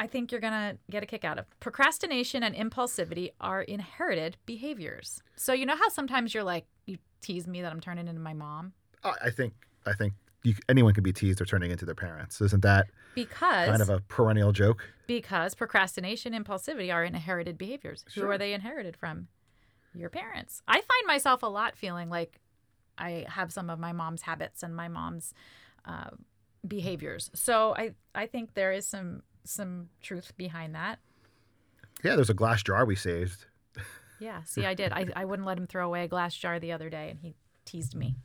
[0.00, 1.44] I think you're going to get a kick out of.
[1.60, 5.22] Procrastination and impulsivity are inherited behaviors.
[5.36, 8.32] So, you know how sometimes you're like, you tease me that I'm turning into my
[8.32, 8.72] mom?
[9.04, 9.52] I I think
[9.86, 12.40] I think you, anyone can be teased or turning into their parents.
[12.40, 14.88] Isn't that Because kind of a perennial joke?
[15.06, 18.04] because procrastination impulsivity are inherited behaviors.
[18.14, 19.26] Who are they inherited from?
[19.92, 20.62] Your parents.
[20.68, 22.38] I find myself a lot feeling like
[22.96, 25.32] i have some of my mom's habits and my mom's
[25.84, 26.10] uh,
[26.66, 27.30] behaviors.
[27.34, 30.98] So i i think there is some some truth behind that.
[32.04, 33.46] Yeah, there's a glass jar we saved.
[34.20, 34.92] yeah see i did.
[34.92, 37.34] I, I wouldn't let him throw away a glass jar the other day and he
[37.64, 38.16] teased me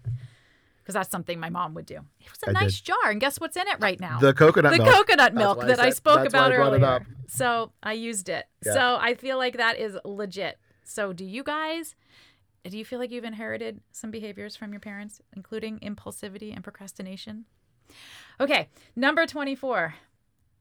[0.86, 3.40] because that's something my mom would do it was a I nice jar and guess
[3.40, 4.94] what's in it right now The coconut the milk.
[4.96, 7.06] coconut milk why I that I spoke about I earlier.
[7.28, 8.46] So I used it.
[8.64, 8.74] Yeah.
[8.74, 10.60] So I feel like that is legit.
[10.84, 11.96] So do you guys?
[12.64, 17.46] Do you feel like you've inherited some behaviors from your parents, including impulsivity and procrastination?
[18.40, 19.96] Okay, number 24.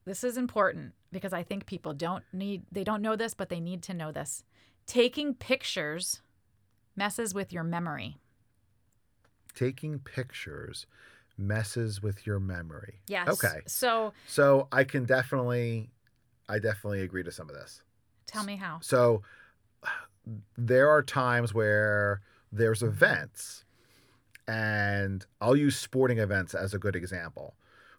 [0.04, 3.60] This is important because I think people don't need they don't know this, but they
[3.60, 4.44] need to know this.
[4.86, 6.20] Taking pictures
[6.96, 8.18] messes with your memory.
[9.54, 10.86] Taking pictures
[11.36, 13.00] messes with your memory.
[13.08, 13.28] Yes.
[13.28, 13.60] Okay.
[13.66, 15.90] So So I can definitely,
[16.48, 17.82] I definitely agree to some of this.
[18.26, 18.78] tell me how.
[18.80, 19.22] So
[20.56, 22.20] there are times where
[22.52, 23.64] there's events,
[24.46, 27.54] and I'll use sporting events as a good example,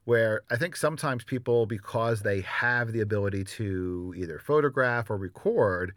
[0.05, 5.93] where I think sometimes people, because they have the ability to either photograph or record,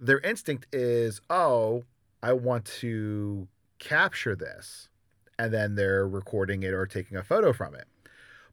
[0.00, 1.84] their instinct is, oh,
[2.22, 3.46] I want to
[3.84, 4.88] capture this.
[5.38, 7.86] And then they're recording it or taking a photo from it.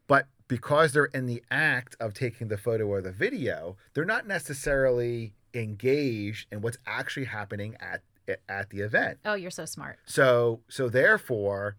[0.07, 4.27] But because they're in the act of taking the photo or the video, they're not
[4.27, 8.01] necessarily engaged in what's actually happening at
[8.47, 9.19] at the event.
[9.25, 9.99] Oh, you're so smart.
[10.05, 11.75] So so therefore,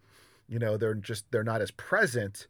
[0.48, 2.46] you know, they're just they're not as present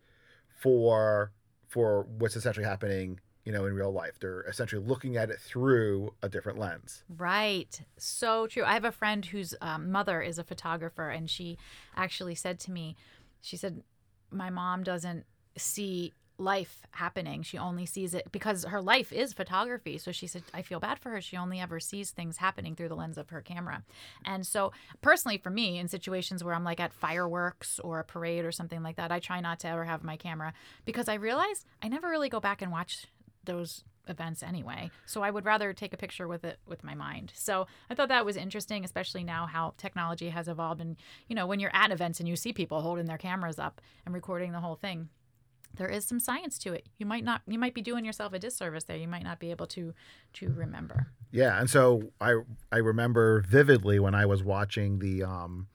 [0.58, 1.32] for
[1.68, 4.18] for what's essentially happening, you know, in real life.
[4.20, 7.02] They're essentially looking at it through a different lens.
[7.08, 7.80] Right.
[7.98, 8.64] So true.
[8.64, 11.58] I have a friend whose um, mother is a photographer, and she
[11.96, 12.96] actually said to me,
[13.40, 13.82] she said,
[14.30, 15.24] My mom doesn't
[15.56, 17.42] see life happening.
[17.42, 19.98] She only sees it because her life is photography.
[19.98, 21.20] So she said, I feel bad for her.
[21.20, 23.82] She only ever sees things happening through the lens of her camera.
[24.24, 28.44] And so, personally, for me, in situations where I'm like at fireworks or a parade
[28.44, 30.52] or something like that, I try not to ever have my camera
[30.84, 33.06] because I realize I never really go back and watch
[33.44, 34.90] those events anyway.
[35.06, 37.32] So I would rather take a picture with it with my mind.
[37.34, 40.80] So I thought that was interesting, especially now how technology has evolved.
[40.80, 40.96] And,
[41.28, 44.14] you know, when you're at events and you see people holding their cameras up and
[44.14, 45.08] recording the whole thing,
[45.74, 46.88] there is some science to it.
[46.98, 48.96] You might not, you might be doing yourself a disservice there.
[48.96, 49.94] You might not be able to,
[50.34, 51.06] to remember.
[51.30, 55.68] Yeah, and so I I remember vividly when I was watching the um,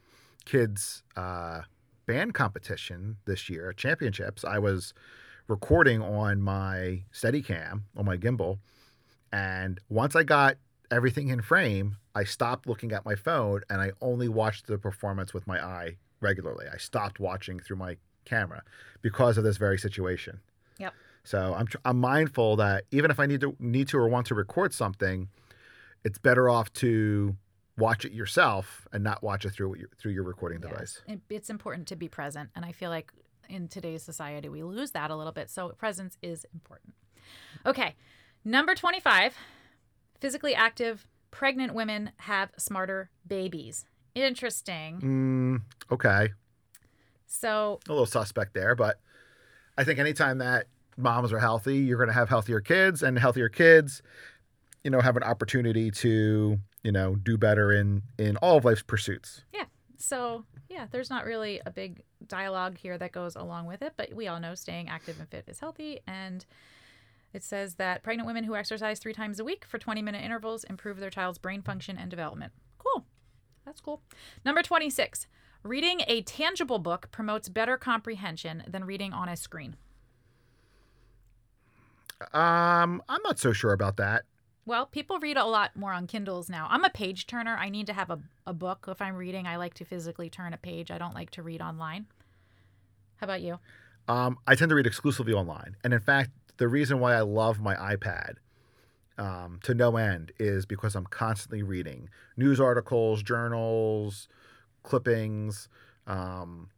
[0.46, 1.62] kids uh,
[2.06, 4.46] band competition this year, championships.
[4.46, 4.94] I was
[5.48, 8.60] recording on my Steadicam on my gimbal,
[9.32, 10.58] and once I got
[10.92, 15.34] everything in frame, I stopped looking at my phone and I only watched the performance
[15.34, 16.66] with my eye regularly.
[16.72, 18.64] I stopped watching through my camera
[19.02, 20.40] because of this very situation.
[20.80, 20.94] Yep.
[21.24, 24.28] So I'm tr- I'm mindful that even if I need to need to or want
[24.28, 25.28] to record something,
[26.04, 27.36] it's better off to
[27.78, 31.02] watch it yourself and not watch it through your, through your recording device.
[31.08, 31.18] Yes.
[31.30, 32.50] It, it's important to be present.
[32.56, 33.12] And I feel like
[33.50, 35.50] in today's society, we lose that a little bit.
[35.50, 36.94] So presence is important.
[37.66, 37.96] Okay.
[38.46, 39.36] Number 25
[40.20, 43.86] physically active pregnant women have smarter babies.
[44.16, 45.02] Interesting.
[45.02, 46.30] Mm, okay,
[47.28, 49.00] So, a little suspect there, but
[49.78, 53.50] I think anytime that moms are healthy, you're going to have healthier kids, and healthier
[53.50, 54.02] kids,
[54.84, 58.82] you know, have an opportunity to you know do better in in all of life's
[58.82, 59.44] pursuits.
[59.98, 64.14] So yeah, there's not really a big dialogue here that goes along with it, but
[64.14, 66.00] we all know staying active and fit is healthy.
[66.08, 66.46] And
[67.34, 70.64] it says that pregnant women who exercise three times a week for 20 minute intervals
[70.66, 72.54] improve their child's brain function and development.
[72.78, 73.06] Cool.
[73.66, 74.02] That's cool.
[74.46, 75.28] Number 26.
[75.64, 79.76] Reading a tangible book promotes better comprehension than reading on a screen.
[82.34, 84.24] Um, I'm not so sure about that.
[84.68, 86.68] Well, people read a lot more on Kindles now.
[86.70, 87.56] I'm a page turner.
[87.56, 88.86] I need to have a, a book.
[88.90, 90.92] If I'm reading, I like to physically turn a page.
[90.92, 92.08] I don't like to read online.
[93.16, 93.60] How about you?
[94.10, 97.62] Um, I tend to read exclusively online, and in fact, the reason why I love
[97.62, 98.36] my iPad
[99.18, 104.28] um, to no end is because I'm constantly reading news articles, journals,
[104.84, 105.70] clippings,
[106.08, 106.72] um,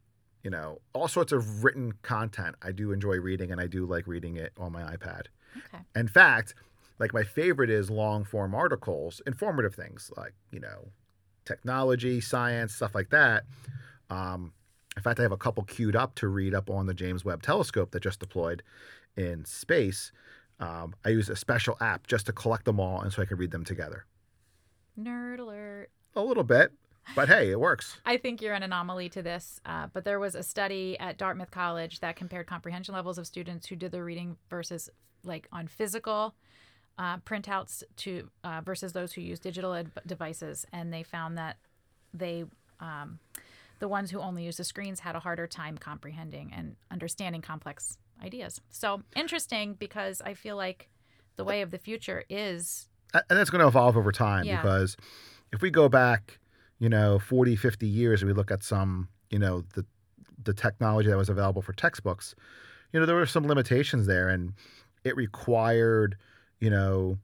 [0.44, 2.54] you know, all sorts of written content.
[2.62, 5.22] I do enjoy reading, and I do like reading it on my iPad.
[5.56, 5.82] Okay.
[5.96, 6.54] In fact,
[7.00, 10.90] like my favorite is long form articles, informative things like, you know,
[11.46, 13.44] technology, science, stuff like that.
[14.10, 14.52] Um,
[14.96, 17.42] in fact, I have a couple queued up to read up on the James Webb
[17.42, 18.62] Telescope that just deployed
[19.16, 20.12] in space.
[20.60, 23.38] Um, I use a special app just to collect them all and so I can
[23.38, 24.04] read them together.
[25.00, 25.88] Nerd alert.
[26.14, 26.72] A little bit.
[27.16, 27.98] But hey, it works.
[28.04, 31.50] I think you're an anomaly to this, uh, but there was a study at Dartmouth
[31.50, 34.90] College that compared comprehension levels of students who did the reading versus
[35.24, 36.34] like on physical
[37.00, 41.56] uh, printouts to uh, versus those who use digital ad- devices, and they found that
[42.12, 42.44] they
[42.78, 43.18] um,
[43.78, 47.96] the ones who only use the screens had a harder time comprehending and understanding complex
[48.22, 48.60] ideas.
[48.70, 50.90] So interesting because I feel like
[51.36, 54.60] the way of the future is And that's going to evolve over time Yeah.
[54.60, 54.96] because
[55.52, 56.38] if we go back,
[56.78, 59.86] you know, 40, 50 years and we look at some, you know, the
[60.42, 62.34] the technology that was available for textbooks,
[62.92, 64.52] you know, there were some limitations there and
[65.04, 66.16] it required,
[66.60, 67.18] you know,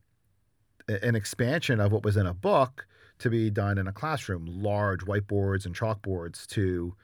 [0.89, 2.87] an expansion of what was in a book
[3.19, 6.95] to be done in a classroom, large whiteboards and chalkboards to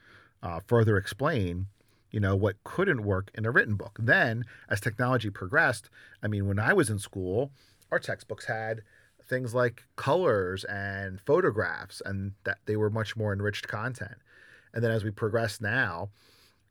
[0.42, 1.66] uh, further explain,
[2.11, 3.99] you know, what couldn't work in a written book.
[4.01, 5.88] Then, as technology progressed,
[6.23, 7.51] I mean, when I was in school,
[7.90, 8.83] our textbooks had
[9.29, 14.16] things like colors and photographs, and that they were much more enriched content.
[14.75, 16.11] And then as we progress now,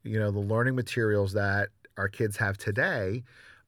[0.04, 3.24] you know, the learning materials that our kids have today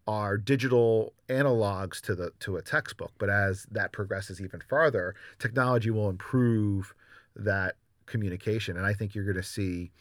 [0.08, 3.12] are digital analogs to the to a textbook.
[3.18, 6.94] But as that progresses even farther, technology will improve
[7.36, 9.92] that communication, and I think you're going to see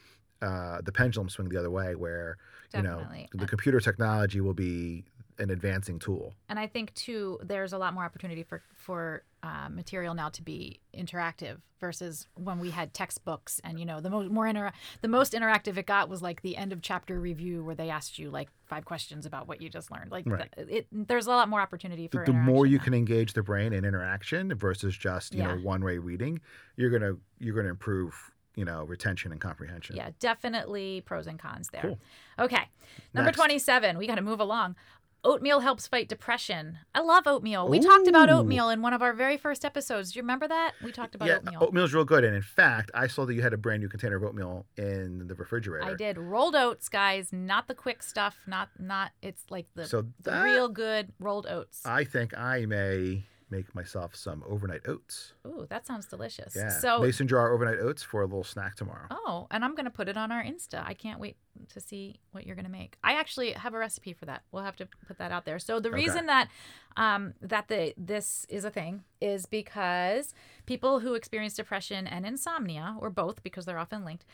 [0.41, 2.37] uh, the pendulum swing the other way, where
[2.73, 3.29] Definitely.
[3.33, 5.05] you know the computer technology will be
[5.39, 6.35] an advancing tool.
[6.49, 10.43] and I think too, there's a lot more opportunity for for uh, material now to
[10.43, 15.09] be interactive versus when we had textbooks and you know the most more inter- the
[15.09, 18.31] most interactive it got was like the end of chapter review where they asked you
[18.31, 20.13] like five questions about what you just learned.
[20.13, 20.49] Like Right.
[20.57, 23.43] th- it, there's a lot more opportunity for the more you interaction can engage the
[23.43, 26.41] brain in interaction versus just you know one way reading
[26.77, 28.15] you're gonna you're gonna improve
[28.55, 31.83] you know retention and comprehension Yeah, definitely pros and cons there.
[31.83, 31.99] Cool.
[32.39, 32.69] Okay,
[33.13, 33.39] number Next.
[33.39, 33.99] 27.
[33.99, 34.77] We got to move along.
[35.25, 36.79] Oatmeal helps fight depression.
[36.95, 37.69] I love oatmeal.
[37.69, 40.11] We talked about oatmeal in one of our very first episodes.
[40.13, 40.73] Do you remember that?
[40.83, 41.63] We talked about yeah oatmeal.
[41.63, 44.17] oatmeal's real good and in fact i saw that you had a brand new container
[44.17, 47.33] of oatmeal in the refrigerator I did rolled oats, guys.
[47.33, 48.37] Not the quick stuff.
[48.47, 49.13] Not not.
[49.23, 51.83] It's like the so the real good rolled oats.
[51.87, 56.55] i think i may make myself some overnight oats Ooh, that sounds delicious.
[56.57, 59.91] yeah So mason jar overnight oats for a little snack tomorrow oh, and I'm gonna
[59.91, 60.83] put it on our Insta.
[60.85, 61.37] I can't wait
[61.75, 62.97] to see what you're gonna make.
[63.05, 64.43] I actually have a recipe for that.
[64.51, 65.59] We'll have to put that out there.
[65.59, 65.97] So the Okay.
[66.03, 66.49] reason that
[66.97, 70.35] um, that the this is a thing is because
[70.67, 74.25] people who experience depression and insomnia, or both, because they're often linked,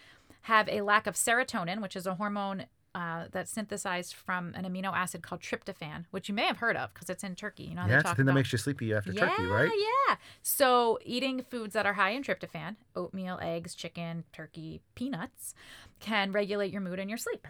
[0.43, 4.93] have a lack of serotonin, which is a hormone uh, that's synthesized from an amino
[4.93, 7.65] acid called tryptophan, which you may have heard of because it's in turkey.
[7.65, 10.17] You know, yeah it's the thing that makes you sleepy after yeah, turkey right Yeah.
[10.43, 15.55] So eating foods that are high in tryptophan, oatmeal, eggs, chicken, turkey, peanuts,
[16.01, 17.47] can regulate your mood and your sleep.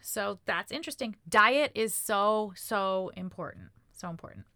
[0.00, 1.16] So that's interesting.
[1.28, 3.66] Diet is so, so important.
[3.92, 4.46] So important.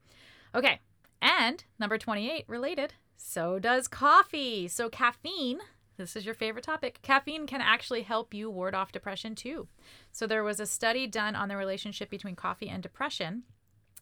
[0.54, 0.80] Okay.
[1.20, 4.68] And number 28, related, so does coffee.
[4.68, 5.60] So caffeine,
[5.96, 6.98] this is your favorite topic.
[7.02, 9.68] Caffeine can actually help you ward off depression too.
[10.12, 13.44] So there was a study done on the relationship between coffee and depression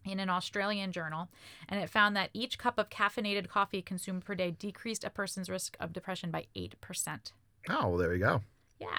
[0.05, 1.29] in an Australian journal,
[1.69, 5.49] and it found that each cup of caffeinated coffee consumed per day decreased a person's
[5.49, 7.33] risk of depression by 8%.
[7.71, 8.43] oh well there you go
[8.81, 8.99] Yeah.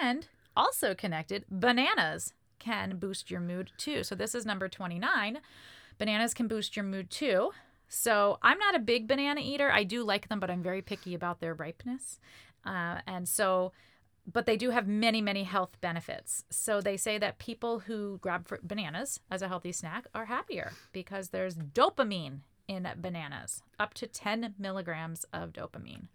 [0.00, 4.02] And also connected, bananas can boost your mood too.
[4.04, 5.38] So this is number 29.
[5.98, 7.50] Bananas can boost your mood too.
[7.88, 9.70] So I'm not a big banana eater.
[9.70, 12.18] I do like them, but I'm very picky about their ripeness.
[12.64, 13.72] Uh, and so,
[14.30, 16.44] but they do have many, many health benefits.
[16.50, 20.72] So they say that people who grab fr- bananas as a healthy snack are happier
[20.92, 26.08] because there's dopamine in bananas, up to 10 milligrams of dopamine.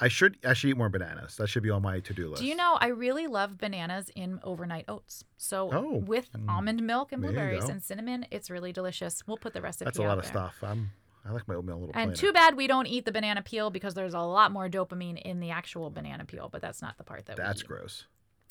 [0.00, 2.48] i should i should eat more bananas that should be on my to-do list Do
[2.48, 5.24] you know I really love bananas in overnight oats?
[5.36, 9.22] So Oh, with mm, almond milk and blueberries and cinnamon, it's really delicious.
[9.26, 10.32] We'll put the recipe that's a lot of there.
[10.32, 10.92] stuff i'm
[11.28, 12.16] i like my oatmeal a little And plainer.
[12.16, 15.40] too bad we don't eat the banana peel because there's a lot more dopamine in
[15.40, 18.06] the actual banana peel, but that's not the part that that's gross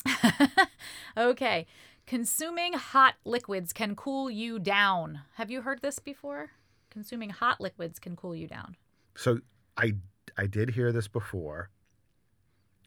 [1.16, 1.66] okay.
[2.06, 5.20] Consuming hot liquids can cool you down.
[5.34, 6.52] Have you heard this before?
[6.88, 8.76] Consuming hot liquids can cool you down.
[9.16, 9.40] So
[9.76, 9.94] I
[10.36, 11.70] I did hear this before,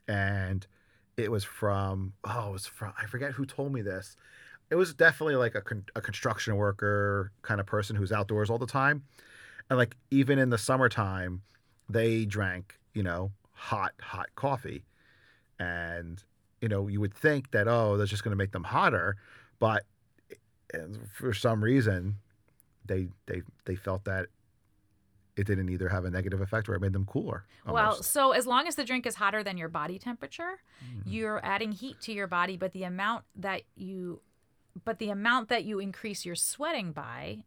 [0.07, 0.65] and
[1.17, 4.15] it was from oh it was from I forget who told me this.
[4.69, 8.57] It was definitely like a con- a construction worker kind of person who's outdoors all
[8.57, 9.03] the time,
[9.71, 11.41] and like even in the summertime,
[11.89, 14.83] they drank you know hot hot coffee,
[15.59, 16.21] and
[16.59, 19.15] you know you would think that oh that's just going to make them hotter,
[19.59, 19.85] but
[21.13, 22.17] for some reason
[22.85, 24.27] they they they felt that
[25.37, 27.45] it didn't either have a negative effect or it made them cooler.
[27.65, 31.01] Well, so as long as the drink is hotter than your body temperature, Mhm.
[31.05, 34.21] you're adding heat to your body, but the amount that you
[34.83, 37.45] but the amount that you increase your sweating by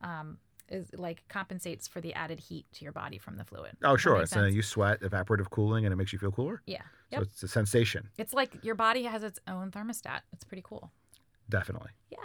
[0.00, 0.38] um,
[0.68, 3.76] is like compensates for the added heat to your body from the fluid.
[3.84, 4.20] Oh, sure.
[4.22, 6.62] It's uh, you sweat, evaporative cooling, and it makes you feel cooler.
[6.66, 6.82] yeah.
[7.12, 7.22] So Yep.
[7.22, 10.20] it's a sensation, It's like your body has its own thermostat.
[10.32, 10.90] It's pretty cool.
[11.48, 11.90] definitely.
[12.10, 12.18] Yeah.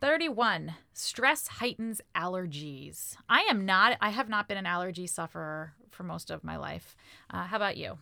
[0.00, 0.74] 31.
[0.92, 3.16] Stress heightens allergies.
[3.28, 6.96] I am not, I have not been an allergy sufferer for most of my life.
[7.30, 7.98] Uh, how about you?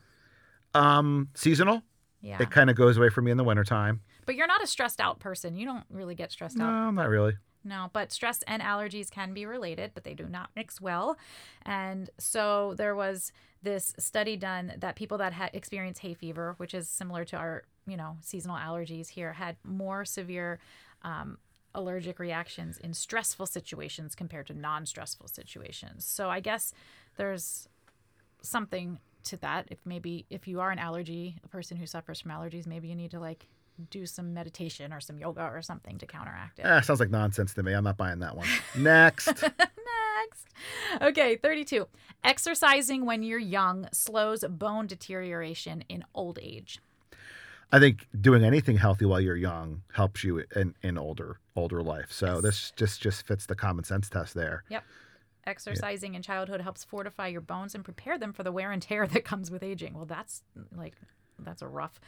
[0.75, 1.83] Um, seasonal.
[2.23, 2.39] Yeah.
[2.43, 4.01] It kind of goes away for me in the wintertime.
[4.27, 5.55] But you're not a stressed out person.
[5.57, 6.71] You don't really get stressed out.
[6.71, 7.35] No, not really.
[7.63, 11.19] No, but stress and allergies can be related, but they do not mix well.
[11.63, 13.33] And so there was
[13.63, 17.65] this study done that people that had experienced hay fever, which is similar to our,
[17.87, 20.59] you know, seasonal allergies here, had more severe
[21.03, 21.37] um,
[21.75, 26.05] allergic reactions in stressful situations compared to non-stressful situations.
[26.05, 26.73] So I guess
[27.17, 27.69] there's
[28.43, 29.67] something to that.
[29.71, 32.95] If maybe if you are an allergy, a person who suffers from allergies, maybe you
[32.95, 33.47] need to like
[33.91, 36.63] do some meditation or some yoga or something to counteract it.
[36.67, 37.73] Eh, sounds like nonsense to me.
[37.73, 38.47] I'm not buying that one.
[38.79, 39.27] Next.
[39.43, 40.49] Next.
[41.01, 41.87] Okay, 32.
[42.25, 46.81] Exercising when you're young slows bone deterioration in old age.
[47.73, 52.11] I think doing anything healthy while you're young helps you in, in older older life.
[52.11, 52.43] So Yes.
[52.43, 54.65] this just just fits the common sense test there.
[54.69, 54.85] Yep.
[55.47, 59.07] Exercising in childhood helps fortify your bones and prepare them for the wear and tear
[59.09, 59.95] that comes with aging.
[59.95, 60.43] Well, that's
[60.77, 60.95] like
[61.45, 62.01] that's a rough.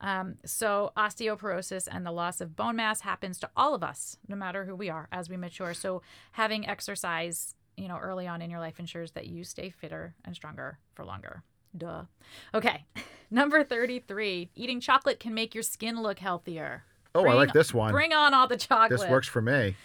[0.00, 4.34] Um, so osteoporosis and the loss of bone mass happens to all of us, no
[4.36, 5.74] matter who we are, as we mature.
[5.74, 6.02] So
[6.32, 10.34] having exercise, you know, early on in your life ensures that you stay fitter and
[10.34, 11.42] stronger for longer.
[11.76, 12.02] Duh.
[12.52, 12.84] Okay.
[13.30, 14.50] Number 33.
[14.54, 16.84] Eating chocolate can make your skin look healthier.
[17.14, 17.92] Oh, I like this one.
[17.92, 18.98] Bring on all the chocolate.
[19.00, 19.76] This works for me.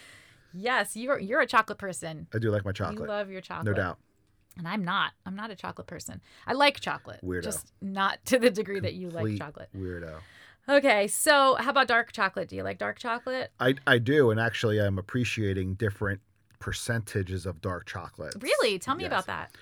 [0.54, 2.26] Yes, you're you're a chocolate person.
[2.34, 3.00] I do like my chocolate.
[3.00, 3.66] You love your chocolate.
[3.66, 3.98] No doubt.
[4.58, 5.12] And I'm not.
[5.24, 6.20] I'm not a chocolate person.
[6.46, 7.20] I like chocolate.
[7.24, 7.44] Weirdo.
[7.44, 9.68] Just not to the degree that you like chocolate.
[9.76, 10.16] Weirdo.
[10.68, 12.48] Okay, so how about dark chocolate?
[12.48, 13.52] Do you like dark chocolate?
[13.60, 16.20] I I do, and actually I'm appreciating different
[16.58, 18.34] percentages of dark chocolate.
[18.40, 18.78] Really?
[18.78, 19.08] Tell me Yes.
[19.10, 19.52] about that.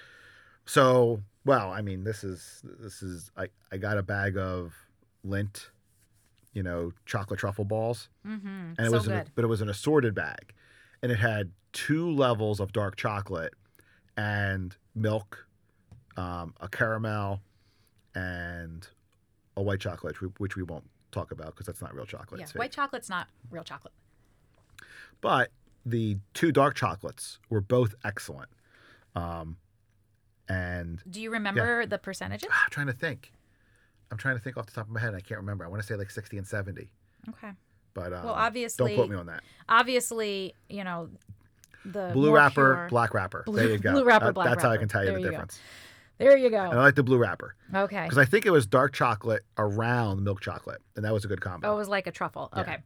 [0.64, 4.72] So, well, I mean, this is this is I I got a bag of
[5.24, 5.68] Lindt,
[6.54, 8.48] you know, chocolate truffle balls, Mm-hmm.
[8.76, 9.06] and it so was.
[9.06, 10.54] An, but it was an assorted bag,
[11.02, 13.54] and it had two levels of dark chocolate,
[14.16, 15.46] and milk,
[16.16, 17.40] um, a caramel,
[18.14, 18.88] and
[19.56, 22.40] a white chocolate, which we, won't talk about because that's not real chocolate.
[22.40, 23.92] yeah, white chocolate's not real chocolate.
[25.20, 25.50] But
[25.84, 28.48] the two dark chocolates were both excellent.
[29.14, 29.56] Um,
[30.48, 32.48] and Do you remember the percentages?
[32.52, 33.32] ah, I'm trying to think.
[34.10, 35.08] I'm trying to think off the top of my head.
[35.08, 35.64] And I can't remember.
[35.64, 36.88] I want to say like 60 and 70.
[37.30, 37.50] Okay.
[37.94, 39.42] But um, Well, obviously, don't quote me on that.
[39.68, 41.08] obviously, you know,
[41.92, 43.42] the Blue wrapper, pure- black wrapper.
[43.46, 43.92] Blue- there you go.
[43.94, 45.30] blue wrapper, That- black That's how I can tell you There the you go.
[45.30, 45.60] difference.
[46.18, 48.04] There you And I like the blue wrapper Okay.
[48.04, 51.42] because I think it was dark chocolate around milk chocolate, and that was a good
[51.42, 51.68] combo.
[51.68, 52.48] Oh, it was like a truffle.
[52.54, 52.62] Yeah.
[52.62, 52.76] Okay.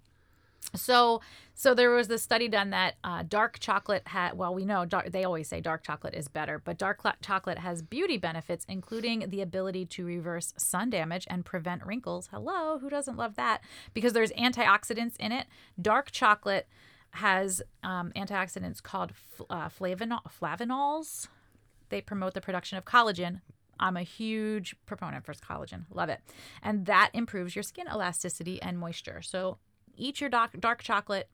[0.74, 1.20] So,
[1.54, 4.36] so there was this study done that uh, dark chocolate had.
[4.36, 7.58] Well, we know dark, they always say dark chocolate is better, but dark cla- chocolate
[7.58, 12.28] has beauty benefits, including the ability to reverse sun damage and prevent wrinkles.
[12.30, 13.62] Hello, who doesn't love that?
[13.94, 15.46] Because there's antioxidants in it.
[15.80, 16.68] Dark chocolate
[17.12, 21.28] has um, antioxidants called fl- uh, flavanols.
[21.88, 23.40] They promote the production of collagen.
[23.78, 25.84] I'm a huge proponent for collagen.
[25.92, 26.20] Love it.
[26.62, 29.22] And that improves your skin elasticity and moisture.
[29.22, 29.58] So
[29.96, 31.28] eat your dark, dark chocolate.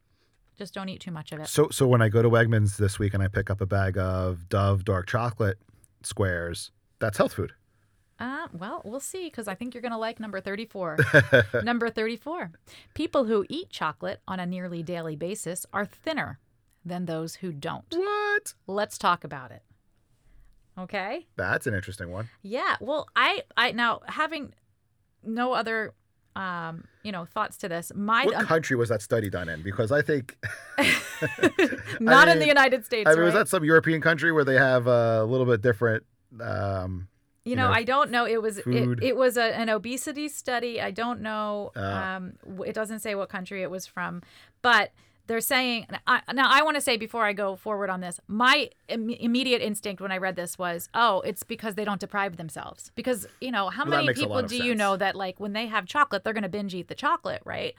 [0.57, 1.49] Just don't eat too much of it.
[1.49, 3.99] So, so when I go to Wegmans this week and I pick up a bag
[3.99, 5.59] of Dove dark chocolate
[6.03, 7.53] squares, that's health food.
[8.18, 10.98] Uh, well, we'll see because I think you're going to like number 34.
[11.62, 12.52] number 34.
[12.94, 16.38] People who eat chocolate on a nearly daily basis are thinner
[16.84, 17.84] than those who don't.
[17.90, 18.54] What?
[18.66, 19.62] Let's talk about it.
[20.78, 21.26] Okay?
[21.36, 22.28] That's an interesting one.
[22.42, 22.76] Yeah.
[22.80, 24.52] Well, I I now having
[25.22, 25.94] no other
[26.36, 27.90] um, you know, thoughts to this.
[27.94, 29.62] My What um, country was that study done in?
[29.62, 30.36] Because I think
[32.00, 33.24] not in the United States, I mean, right?
[33.24, 36.04] was that some European country where they have a little bit different?
[36.40, 37.08] Um,
[37.47, 38.26] You you know, know, I don't know.
[38.26, 40.80] It was it, it was a, an obesity study.
[40.80, 41.70] I don't know.
[41.76, 42.16] Ah.
[42.16, 42.32] Um,
[42.66, 44.22] it doesn't say what country it was from,
[44.62, 44.90] but
[45.28, 46.51] they're saying I, now.
[46.51, 50.11] I want to say before I go forward on this, my Im- immediate instinct when
[50.11, 52.90] I read this was, oh, it's because they don't deprive themselves.
[52.97, 55.86] Because you know, how Well, many people do you know that like when they have
[55.86, 57.74] chocolate, they're going to binge eat the chocolate, right?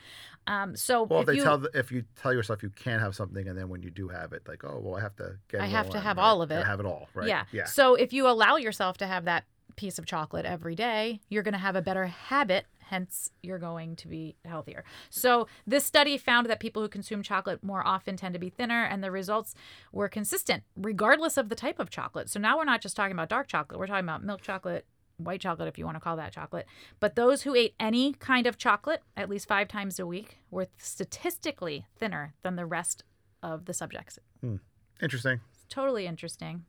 [0.48, 3.02] Um, so well, if if they you, tell the, if you tell yourself you can't
[3.02, 5.38] have something, and then when you do have it, like, oh, well, I have to
[5.50, 5.60] get.
[5.60, 6.24] I have to have right?
[6.24, 6.66] all of it.
[6.66, 7.28] Have it all, right?
[7.28, 7.44] Yeah.
[7.52, 7.66] Yeah.
[7.66, 9.44] So if you allow yourself to have that
[9.78, 12.66] piece of chocolate every day, you're going to have a better habit.
[12.80, 14.84] Hence, you're going to be healthier.
[15.10, 18.84] So, this study found that people who consume chocolate more often tend to be thinner,
[18.84, 19.56] and the results
[19.92, 22.30] were consistent regardless of the type of chocolate.
[22.30, 24.86] So, now we're not just talking about dark chocolate, we're talking about milk chocolate,
[25.18, 26.66] white chocolate, if you want to call that chocolate.
[27.00, 30.68] But those who ate any kind of chocolate at least five times a week were
[30.78, 33.04] statistically thinner than the rest
[33.44, 34.18] of the subjects.
[34.42, 34.56] Hmm.
[35.02, 35.42] Interesting.
[35.70, 36.66] Totally interesting.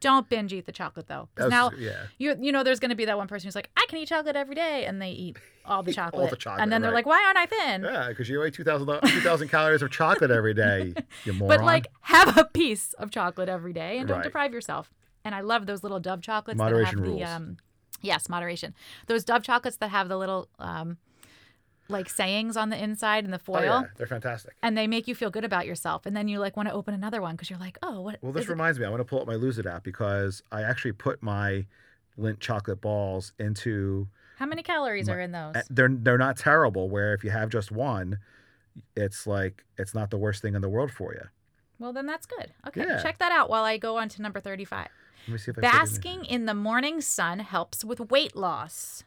[0.00, 1.92] Don't binge eat the chocolate though, because now yeah.
[2.18, 4.08] you you know there's going to be that one person who's like, I can eat
[4.08, 7.22] chocolate every day, and they eat all the chocolate, chocolate, and then they're like, Why
[7.24, 7.84] aren't I thin?
[7.84, 10.94] Yeah, because you eat 2,000 2,000 calories of chocolate every day,
[11.24, 11.58] you moron.
[11.58, 14.24] But like, have a piece of chocolate every day, and don't Right.
[14.24, 14.90] deprive yourself.
[15.24, 17.20] And I love those little Dove chocolates Moderation that have rules.
[17.20, 17.56] the um,
[18.00, 18.74] yes, moderation.
[19.06, 20.96] Those Dove chocolates that have the little um,
[21.90, 23.58] like sayings on the inside and the foil.
[23.58, 24.54] oh, yeah, they're fantastic.
[24.62, 26.94] and they make you feel good about yourself and then you like want to open
[26.94, 29.00] another one because you're like oh what Well, this is it- reminds me, I want
[29.00, 31.66] to pull up my Lose It app because I actually put my
[32.18, 34.08] Lindt chocolate balls into.
[34.38, 36.88] how many calories are in those uh, They're they're not terrible.
[36.90, 38.18] Where if you have just one,
[38.96, 41.24] it's like it's not the worst thing in the world for you.
[41.78, 43.02] well then that's good okay Yeah.
[43.02, 44.88] check that out while i go on to number 35
[45.26, 48.00] Let me see if I put it in basking in the morning sun helps with
[48.10, 49.04] weight loss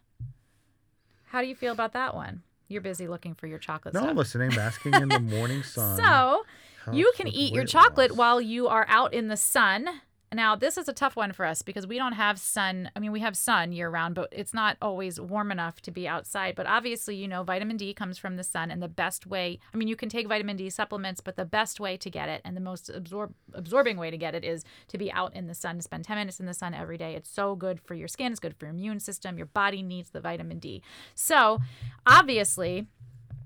[1.28, 2.42] how do you feel about that one
[2.74, 4.50] you're busy looking for your chocolate No, I'm listening.
[4.50, 5.98] Basking in the morning sun.
[5.98, 6.44] so
[6.92, 9.88] you can eat your chocolate while you are out in the sun.
[10.34, 12.90] Now, this is a tough one for us because we don't have sun.
[12.96, 16.08] I mean, we have sun year round, but it's not always warm enough to be
[16.08, 16.56] outside.
[16.56, 19.78] But obviously, you know, vitamin D comes from the sun, and the best way I
[19.78, 22.56] mean, you can take vitamin D supplements, but the best way to get it and
[22.56, 25.82] the most absorb, absorbing way to get it is to be out in the sun,
[25.82, 27.16] spend 10 minutes in the sun every day.
[27.16, 29.38] It's so good for your skin, it's good for your immune system.
[29.38, 30.82] Your body needs the vitamin D.
[31.16, 31.60] So,
[32.06, 32.88] obviously,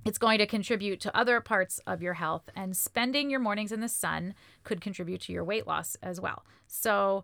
[0.07, 3.81] it's going to contribute to other parts of your health, and spending your mornings in
[3.81, 4.33] the sun
[4.63, 6.45] could contribute to your weight loss as well.
[6.67, 7.23] So,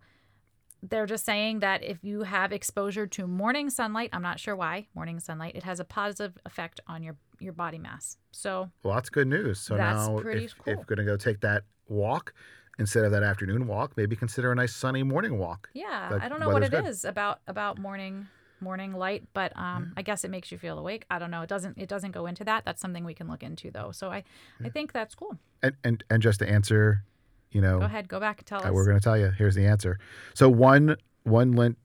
[0.86, 4.88] they're just saying that if you have exposure to morning sunlight, I'm not sure why
[4.94, 8.18] morning sunlight, it has a positive effect on your your body mass.
[8.32, 9.60] So, Well, that's good news.
[9.60, 12.34] So now, if, if you're going to go take that walk
[12.80, 15.70] instead of that afternoon walk, maybe consider a nice sunny morning walk.
[15.74, 18.28] yeah, Like, I don't know what it weather's is about about morning
[18.64, 21.06] morning light, but um, I guess it makes you feel awake.
[21.10, 21.42] I don't know.
[21.42, 22.66] It doesn't it doesn't go into that.
[22.66, 23.92] That's something we can look into though.
[23.92, 24.24] So I
[24.64, 25.38] I think that's cool.
[25.62, 27.04] And and and just to answer,
[27.52, 28.72] you know, Go ahead, go back and tell uh, us.
[28.72, 29.30] we're going to tell you.
[29.38, 30.00] Here's the answer.
[30.34, 31.76] So one one Lindt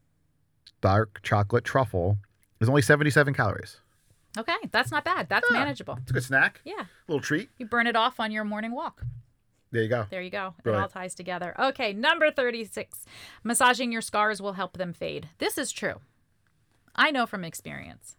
[0.80, 2.18] dark chocolate truffle
[2.60, 3.80] is only 77 calories.
[4.36, 5.28] Okay, that's not bad.
[5.28, 5.58] That's Yeah.
[5.58, 5.98] manageable.
[6.02, 6.84] It's a good snack, Yeah.
[7.08, 7.50] little treat.
[7.58, 9.02] You burn it off on your morning walk.
[9.70, 10.06] There you go.
[10.10, 10.54] There you go.
[10.64, 11.54] It all ties together.
[11.58, 13.04] Okay, number 36.
[13.44, 15.28] Massaging your scars will help them fade.
[15.38, 15.96] This is true.
[16.98, 18.16] I know from experience.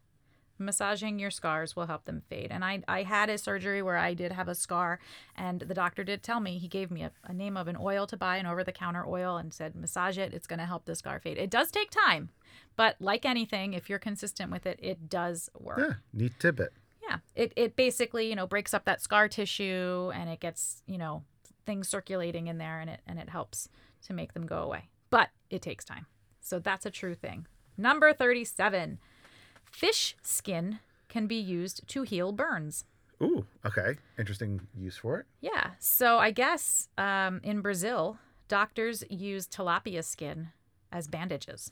[0.57, 2.47] Massaging your scars will help them fade.
[2.49, 4.99] And I, I had a surgery where I did have a scar,
[5.35, 8.07] and the doctor did tell me, he gave me a, a name of an oil
[8.07, 10.33] to buy, an over the counter oil, and said, massage it.
[10.33, 11.37] It's going to help the scar fade.
[11.37, 12.29] It does take time,
[12.75, 15.79] but like anything, if you're consistent with it, it does work.
[15.79, 16.73] Yeah, neat tidbit.
[17.07, 17.17] Yeah.
[17.35, 21.23] It it basically, you know, breaks up that scar tissue and it gets, you know,
[21.65, 23.67] things circulating in there and it and it helps
[24.07, 24.89] to make them go away.
[25.09, 26.05] But it takes time.
[26.39, 27.47] So that's a true thing.
[27.79, 28.99] Number 37.
[29.71, 32.83] Fish skin can be used to heal burns.
[33.21, 33.95] Ooh, okay.
[34.17, 35.25] Interesting use for it.
[35.39, 35.71] Yeah.
[35.79, 38.17] So I guess um, in Brazil,
[38.49, 40.49] doctors use tilapia skin
[40.91, 41.71] as bandages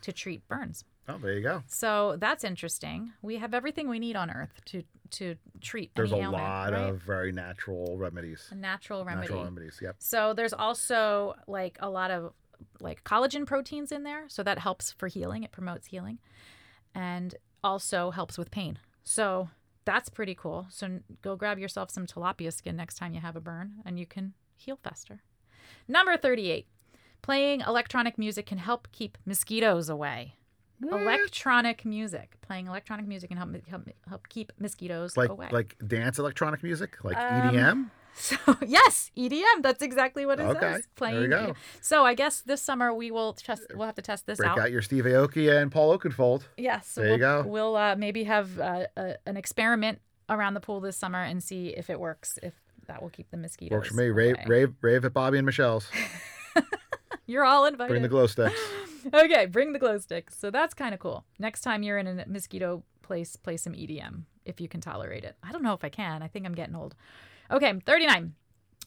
[0.00, 0.84] to treat burns.
[1.08, 1.62] Oh, there you go.
[1.68, 3.12] So that's interesting.
[3.22, 6.88] We have everything we need on Earth to to treat There's a ailment, lot right?
[6.88, 8.48] of very natural remedies.
[8.50, 9.26] a natural remedy.
[9.28, 9.78] Natural remedies.
[9.82, 9.96] Yep.
[9.98, 12.32] So there's also like a lot of
[12.80, 15.42] like collagen proteins in there, so that helps for healing.
[15.42, 16.18] It promotes healing,
[16.94, 17.34] and
[17.64, 18.78] also helps with pain.
[19.04, 19.48] So
[19.84, 20.66] that's pretty cool.
[20.70, 24.06] So go grab yourself some tilapia skin next time you have a burn, and you
[24.06, 25.22] can heal faster.
[25.88, 26.66] Number thirty-eight.
[27.22, 30.34] Playing electronic music can help keep mosquitoes away.
[30.82, 32.34] Electronic music.
[32.40, 35.48] Playing electronic music can help help, help keep mosquitoes Like away.
[35.52, 37.90] like dance electronic music, like Um, EDM.
[38.14, 38.36] So
[38.66, 39.62] yes, EDM.
[39.62, 40.72] That's exactly what it Okay, says.
[40.72, 41.22] there Playing.
[41.22, 41.36] you go.
[41.36, 41.56] EDM.
[41.80, 43.62] So I guess this summer we will test.
[43.74, 44.58] We'll have to test this Break out.
[44.58, 46.42] out your Steve Aoki and Paul Oakenfold.
[46.56, 46.94] Yes.
[46.94, 47.44] There we'll, you go.
[47.46, 51.68] We'll uh, maybe have uh, a, an experiment around the pool this summer and see
[51.68, 52.38] if it works.
[52.42, 52.54] If
[52.86, 53.76] that will keep the mosquitoes.
[53.76, 54.08] Works for me.
[54.08, 55.88] Rave, rave, rave at Bobby and Michelle's.
[57.26, 57.90] You're all invited.
[57.90, 58.60] Bring the glow sticks.
[59.14, 60.38] okay, bring the glow sticks.
[60.38, 61.24] So that's kind of cool.
[61.38, 65.36] Next time you're in a mosquito place, play some EDM if you can tolerate it.
[65.42, 66.22] I don't know if I can.
[66.22, 66.94] I think I'm getting old.
[67.52, 68.34] Okay, 39.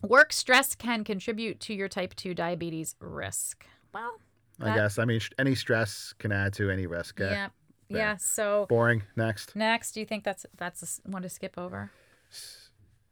[0.02, 3.66] Work stress can contribute to your type 2 diabetes risk.
[3.94, 4.20] Well,
[4.60, 5.00] I guess.
[5.00, 7.22] I mean, any stress can add to any risk.
[7.22, 7.48] Uh, yeah.
[7.88, 9.04] Yeah, so Boring.
[9.16, 9.56] Next.
[9.56, 11.92] next, do you think that's that's a one to skip over?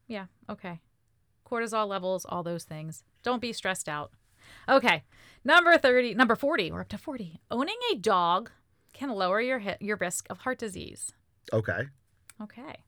[0.08, 0.82] Yeah, okay.
[1.46, 3.04] Cortisol levels, all those things.
[3.22, 4.12] Don't be stressed out.
[4.68, 5.04] Okay.
[5.46, 7.40] Number 30, number 40, we're up to 40.
[7.52, 8.50] Owning a dog
[8.94, 11.12] can lower your hit, your risk of heart disease.
[11.52, 11.90] Okay.
[12.42, 12.84] Okay.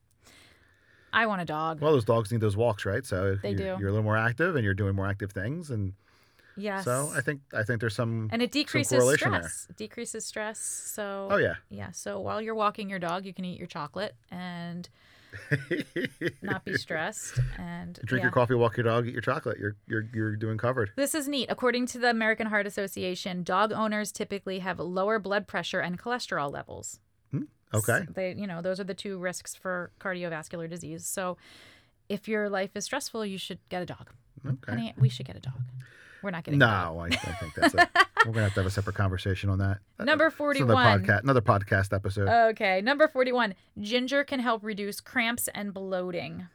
[1.12, 1.80] I want a dog.
[1.80, 3.04] Well, those dogs need those walks, right?
[3.04, 3.64] So They you're, do.
[3.80, 5.94] You're a little more active, and you're doing more active things, and
[6.56, 6.84] yes.
[6.84, 8.28] so I think I think there's some.
[8.32, 9.16] and it decreases there.
[9.16, 9.66] stress.
[9.70, 10.58] It decreases stress.
[10.58, 11.90] So oh yeah, yeah.
[11.92, 14.88] So while you're walking your dog, you can eat your chocolate and
[16.42, 18.26] not be stressed, and Drink yeah.
[18.26, 19.58] your coffee, walk your dog, eat your chocolate.
[19.58, 20.90] You're you're you're doing covered.
[20.96, 21.46] This is neat.
[21.50, 26.52] According to the American Heart Association, dog owners typically have lower blood pressure and cholesterol
[26.52, 27.00] levels.
[27.74, 28.06] Okay.
[28.12, 31.06] They, you know, those are the two risks for cardiovascular disease.
[31.06, 31.36] So,
[32.08, 34.10] if your life is stressful, you should get a dog.
[34.46, 34.72] Okay.
[34.72, 35.54] Honey, we should get a dog.
[36.22, 36.94] We're not getting a dog.
[36.94, 37.88] No, I, I think that's it.
[38.24, 39.78] We're gonna have to have a separate conversation on that.
[39.98, 41.02] Number It's another 41.
[41.02, 42.28] podcast, another podcast episode.
[42.50, 43.54] Okay, number 41.
[43.80, 46.46] Ginger can help reduce cramps and bloating.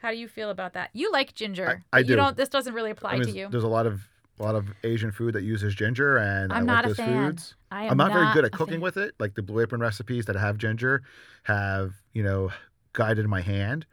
[0.00, 0.90] How do you feel about that?
[0.94, 1.82] You like ginger.
[1.92, 2.10] I- I do.
[2.10, 3.48] You don't this doesn't really apply I mean, to you.
[3.50, 4.08] There's a lot of
[4.40, 7.30] a lot of Asian food that uses ginger, and I'm I not like those fan.
[7.30, 7.54] foods.
[7.70, 8.80] I am I'm not, very good at cooking fan.
[8.80, 9.14] with it.
[9.20, 11.02] Like the Blue Apron recipes that have ginger
[11.44, 12.50] have, you know,
[12.94, 13.86] guided my hand,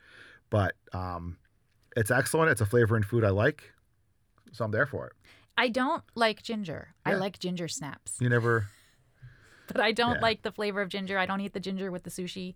[0.49, 1.37] but um,
[1.95, 2.49] it's excellent.
[2.51, 3.71] It's a flavor in food I like,
[4.53, 5.13] so I'm there for it.
[5.57, 6.89] I don't like ginger.
[7.05, 8.17] I like ginger snaps.
[8.19, 8.67] You never,
[9.67, 10.21] But I don't Yeah.
[10.21, 11.17] like the flavor of ginger.
[11.17, 12.55] I don't eat the ginger with the sushi.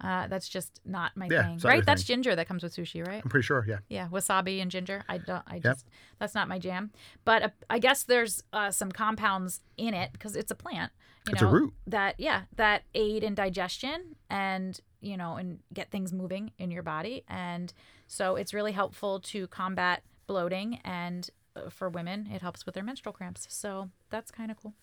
[0.00, 1.54] Uh, that's just not my Yeah, thing.
[1.56, 1.86] it's not your Right?
[1.86, 3.20] That's ginger that comes with sushi, right?
[3.22, 3.64] I'm pretty sure.
[3.68, 5.04] Yeah, Yeah, wasabi and ginger.
[5.08, 5.42] I don't.
[5.46, 5.86] I just
[6.18, 6.90] that's not my jam.
[7.24, 10.92] But uh, I guess there's uh, some compounds in it because it's a plant.
[11.26, 11.74] You It's a know, root.
[11.86, 16.82] that yeah that aid in digestion and you know and get things moving in your
[16.82, 17.72] body and
[18.06, 22.84] so it's really helpful to combat bloating and uh, for women it helps with their
[22.84, 23.46] menstrual cramps.
[23.50, 24.74] So that's kind of cool.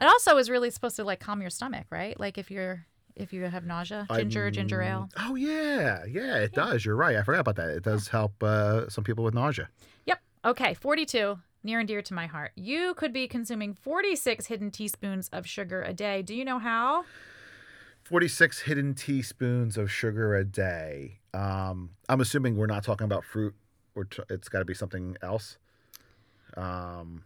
[0.00, 2.18] It also is really supposed to like calm your stomach, right?
[2.18, 5.08] Like if you're if you have nausea, ginger, ginger ale.
[5.18, 6.84] Oh yeah, yeah, it does.
[6.84, 7.16] You're right.
[7.16, 7.70] I forgot about that.
[7.70, 9.68] It does help uh, some people with nausea.
[10.06, 10.20] Yep.
[10.44, 12.52] Okay, 42, near and dear to my heart.
[12.56, 16.22] You could be consuming 46 hidden teaspoons of sugar a day.
[16.22, 17.04] Do you know how?
[18.04, 21.20] 46 hidden teaspoons of sugar a day.
[21.32, 23.54] Um, I'm assuming we're not talking about fruit,
[23.94, 25.56] or t- it's got to be something else.
[26.56, 27.24] Um,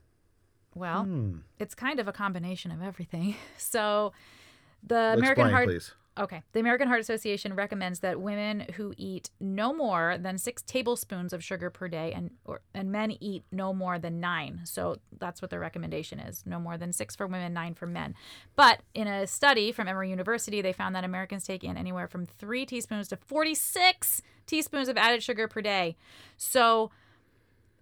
[0.75, 1.39] Well, hmm.
[1.59, 3.37] it's kind of a combination of everything.
[3.59, 4.13] So,
[4.87, 5.93] the Explain, American Heart please.
[6.19, 6.43] Okay.
[6.53, 11.45] The American Heart Association recommends that women who eat no more than 6 tablespoons of
[11.45, 14.63] sugar per day and or and men eat no more than 9.
[14.65, 16.43] So that's what their recommendation is.
[16.47, 18.15] No more than 6 for women, 9 for men.
[18.55, 22.25] But in a study from Emory University, they found that Americans take in anywhere from
[22.25, 25.97] 3 teaspoons to 46 teaspoons of added sugar per day.
[26.39, 26.91] So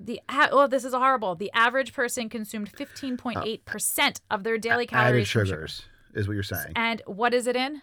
[0.00, 1.36] the oh this is horrible.
[1.36, 5.68] The average person consumed 15.8% of their daily calories Added from sugar.
[6.14, 6.72] Is what you're saying.
[6.76, 7.82] And what is it in?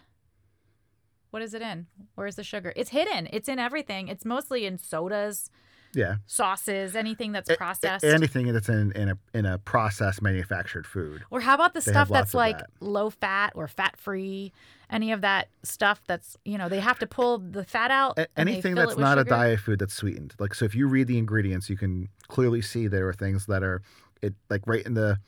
[1.30, 1.86] What is it in?
[2.14, 2.72] Where's the sugar?
[2.76, 3.28] It's hidden.
[3.32, 4.08] It's in everything.
[4.08, 5.48] It's mostly in sodas,
[5.94, 6.16] Yeah.
[6.26, 8.04] sauces, anything that's A- a- processed.
[8.04, 11.24] Anything that's in in a in a processed manufactured food.
[11.30, 12.70] or how about the They stuff that's like that.
[12.80, 14.52] low fat or fat free?
[14.90, 18.18] Any of that stuff that's, you know, they have to pull the fat out.
[18.18, 20.34] A- anything that's not a diet food that's sweetened.
[20.38, 23.62] Like so, if you read the ingredients, you can clearly see there are things that
[23.62, 23.80] are
[24.20, 25.18] it like right in the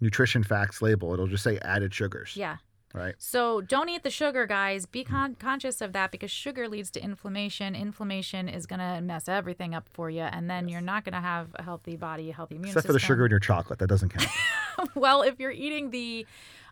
[0.00, 1.12] nutrition facts label.
[1.12, 2.36] It'll just say added sugars.
[2.36, 2.56] Yeah.
[2.94, 3.16] Right.
[3.18, 4.86] So don't eat the sugar, guys.
[4.86, 7.74] Be con- conscious of that because sugar leads to inflammation.
[7.74, 11.20] Inflammation is going to mess everything up for you, and then you're not going to
[11.20, 13.88] have a healthy body, a healthy immune Except for the sugar in your chocolate, that
[13.88, 14.28] doesn't count.
[14.94, 16.24] well, if you're eating the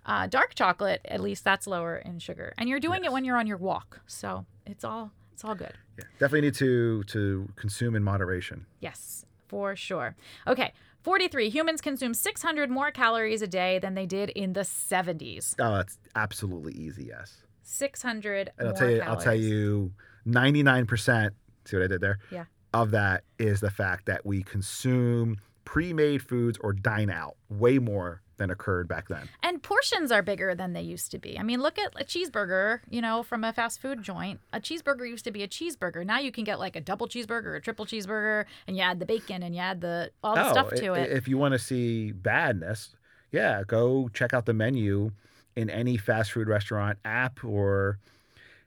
[0.06, 3.36] uh, dark chocolate, at least that's lower in sugar, and you're doing it when you're
[3.36, 5.74] on your walk, so it's all it's all good.
[5.98, 6.04] yeah.
[6.20, 8.66] Definitely need to to consume in moderation.
[8.78, 10.14] Yes, for sure.
[10.46, 10.72] Okay,
[11.02, 11.50] 43.
[11.50, 15.54] Humans consume 600 more calories a day than they did in the 70s.
[15.58, 17.04] Oh, that's absolutely easy.
[17.04, 17.42] Yes.
[17.64, 19.16] 600 And I'll tell you, calories.
[19.18, 19.92] I'll tell you,
[20.24, 21.34] ninety nine percent.
[21.64, 22.18] See what I did there?
[22.30, 22.44] Yeah.
[22.74, 28.22] Of that is the fact that we consume pre-made foods or dine out way more
[28.42, 29.28] than occurred back then.
[29.42, 31.38] And portions are bigger than they used to be.
[31.38, 34.40] I mean, look at a cheeseburger, you know, from a fast food joint.
[34.52, 36.04] A cheeseburger used to be a cheeseburger.
[36.04, 39.06] Now you can get like a double cheeseburger, a triple cheeseburger, and you add the
[39.06, 41.12] bacon and you add the all the stuff to it.
[41.12, 42.96] If you want to see badness,
[43.30, 45.12] yeah, go check out the menu
[45.54, 47.98] in any fast food restaurant app or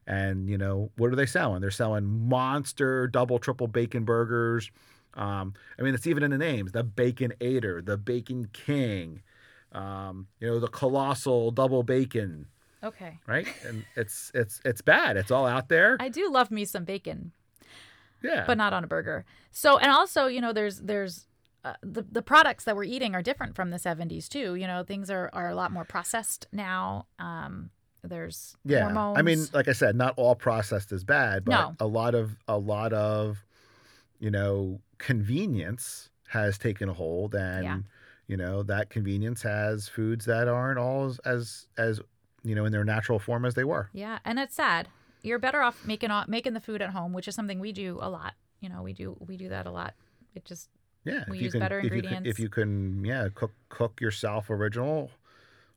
[0.07, 1.61] and you know what are they selling?
[1.61, 4.71] They're selling monster double triple bacon burgers.
[5.15, 9.21] Um, I mean, it's even in the names: the Baconator, the Bacon King,
[9.71, 12.47] um, you know, the Colossal Double Bacon,
[12.83, 13.19] okay.
[13.27, 13.47] right?
[13.65, 15.17] And it's it's it's bad.
[15.17, 15.97] It's all out there.
[15.99, 17.31] I do love me some bacon.
[18.23, 19.25] yeah, but not on a burger.
[19.51, 21.27] So, and also, you know, there's there's
[21.63, 24.55] uh, the the products that we're eating are different from the 70s too.
[24.55, 27.07] You know, things are are a lot more processed now.
[27.19, 27.71] Um,
[28.03, 28.83] there's yeah.
[28.83, 29.17] hormones.
[29.17, 31.75] I mean, like I said, not all processed is bad, but No.
[31.79, 33.43] a lot of a lot of
[34.19, 37.77] you know convenience has taken a hold, and Yeah.
[38.27, 42.01] You know that convenience has foods that aren't all as, as as
[42.43, 43.89] you know in their natural form as they were.
[43.93, 44.87] yeah, and it's sad.
[45.21, 48.09] You're better off making making the food at home, which is something we do a
[48.09, 48.33] lot.
[48.61, 49.93] You know, we do we do that a lot.
[50.35, 50.69] It just
[51.03, 52.29] Yeah, We if you use can, better if you can, ingredients.
[52.29, 55.11] if you can, yeah, cook cook yourself original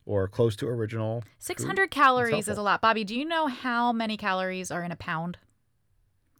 [0.05, 1.23] or close to original.
[1.39, 2.81] 600 calories is a lot.
[2.81, 5.37] Bobby, do you know how many calories are in a pound?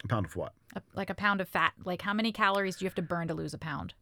[0.03, 0.53] A pound of what?
[0.75, 1.73] A, like a pound of fat.
[1.83, 3.93] Like how many calories do you have to burn to lose a pound?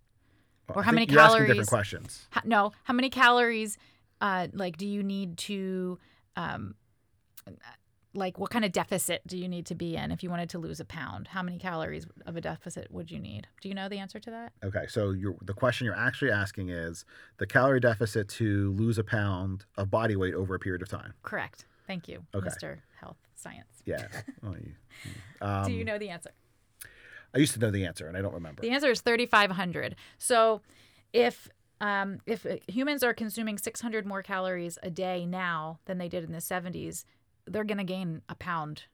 [0.70, 2.28] Well, Or how many you're asking calories- different questions.
[2.32, 3.78] How, no, how many calories?
[4.20, 6.00] Uh, like, do you need to,
[6.36, 6.76] um,
[8.14, 10.58] like, what kind of deficit do you need to be in if you wanted to
[10.60, 11.28] lose a pound?
[11.30, 13.48] How many calories of a deficit would you need?
[13.62, 14.54] Do you know the answer to that?
[14.64, 17.06] Okay, so you're, the question you're actually asking is
[17.38, 21.14] the calorie deficit to lose a pound of body weight over a period of time.
[21.22, 21.66] Correct.
[21.86, 22.48] Thank you, Okay.
[22.50, 22.80] Mr.
[23.00, 23.68] Health Science.
[23.86, 24.08] Yeah.
[24.42, 24.74] Well, you-
[25.42, 26.32] um, do you know the answer?
[27.38, 28.64] I used to know the answer, and I don't remember.
[28.64, 29.96] The answer is 3,500.
[30.18, 30.62] So,
[31.14, 31.48] if
[31.80, 36.24] um, if uh, humans are consuming 600 more calories a day now than they did
[36.24, 37.06] in the 70s,
[37.46, 38.86] they're going to gain a pound.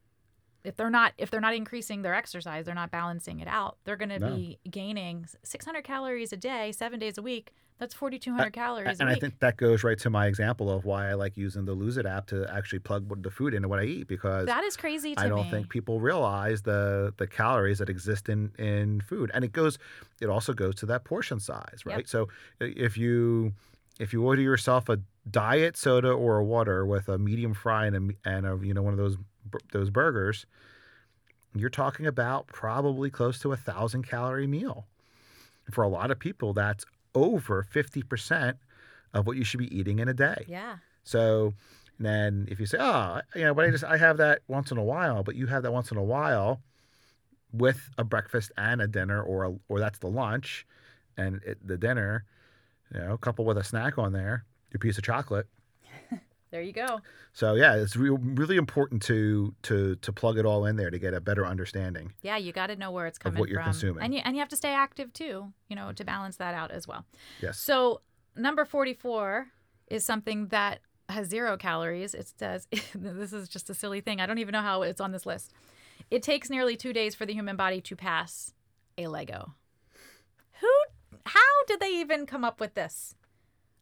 [0.63, 3.77] If they're not if they're not increasing their exercise, they're not balancing it out.
[3.83, 4.35] They're going to No.
[4.35, 7.51] be gaining 600 calories a day, seven days a week.
[7.79, 11.09] That's 4,200 calories a and I think that goes right to my example of why
[11.09, 13.83] I like using the Lose It app to actually plug the food into what I
[13.83, 15.49] eat because that is crazy to I don't me.
[15.49, 19.77] think people realize the the calories that exist in in food, and it goes.
[20.21, 21.95] It also goes to that portion size, Yep.
[21.95, 22.07] right?
[22.07, 22.29] So
[22.61, 23.53] if you
[23.99, 24.99] if you order yourself a
[25.29, 28.81] diet soda or a water with a medium fry and a, and a you know
[28.83, 29.17] one of those
[29.71, 30.45] those burgers,
[31.55, 34.85] you're talking about probably close to a thousand calorie meal.
[35.71, 36.85] For a lot of people, that's
[37.15, 38.57] over fifty percent
[39.13, 40.45] of what you should be eating in a day.
[40.47, 40.77] yeah.
[41.03, 41.53] So
[41.99, 44.77] then if you say, oh, you know, but I just I have that once in
[44.77, 46.61] a while, but you have that once in a while
[47.51, 50.65] with a breakfast and a dinner, or a, or that's the lunch,
[51.17, 52.25] and it, the dinner,
[52.93, 55.45] you know, coupled with a snack on there, your piece of chocolate.
[56.53, 57.01] There you go.
[57.33, 60.99] So yeah, it's re- really important to to to plug it all in there to
[60.99, 62.13] get a better understanding.
[62.21, 64.03] Yeah, you got to know where it's coming what you're from, consuming.
[64.03, 65.51] and you and you have to stay active too.
[65.67, 67.05] You know, to balance that out as well.
[67.41, 67.57] Yes.
[67.57, 68.01] So
[68.35, 69.47] number 44
[69.87, 72.13] is something that has zero calories.
[72.13, 74.21] It says this is just a silly thing.
[74.21, 75.53] I don't even know how it's on this list.
[76.11, 78.53] It takes nearly two days for the human body to pass
[78.95, 79.55] a Lego.
[80.61, 80.69] Who?
[81.25, 83.15] How did they even come up with this?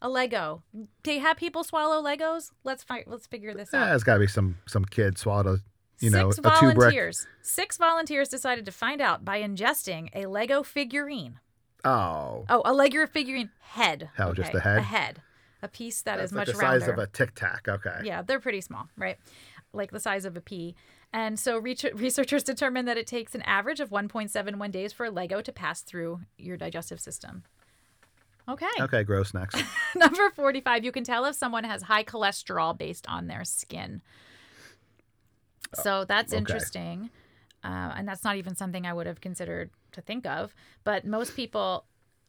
[0.02, 0.64] A Lego.
[1.04, 2.52] They have people swallow Legos.
[2.64, 3.08] Let's fight.
[3.08, 3.86] Let's figure this Yeah, out.
[3.86, 5.58] Ah, there's got to be some some kid swallowed a
[6.00, 6.76] you know Six a two brick.
[6.78, 7.28] volunteers.
[7.44, 11.40] Six volunteers decided to find out by ingesting a Lego figurine.
[11.86, 14.10] Oh, Oh, a Lego figurine head.
[14.16, 14.78] Hell, just Okay, the head?
[14.78, 15.22] A head.
[15.64, 16.94] A piece that is that's like much the size rounder.
[16.94, 17.68] of a tic tac.
[17.68, 18.00] Okay.
[18.04, 19.18] Yeah, they're pretty small, right?
[19.74, 20.76] Like the size of a pea.
[21.14, 21.58] And so
[21.94, 25.82] researchers determined that it takes an average of 1.71 days for a Lego to pass
[25.82, 27.44] through your digestive system.
[28.52, 28.68] Okay.
[28.80, 29.04] Okay.
[29.04, 29.34] Gross.
[29.34, 29.64] Next.
[29.96, 34.02] Number 45, you can tell if someone has high cholesterol based on their skin.
[35.74, 36.40] So that's okay.
[36.40, 37.10] interesting.
[37.64, 40.54] Uh, and that's not even something I would have considered to think of.
[40.84, 41.86] But most people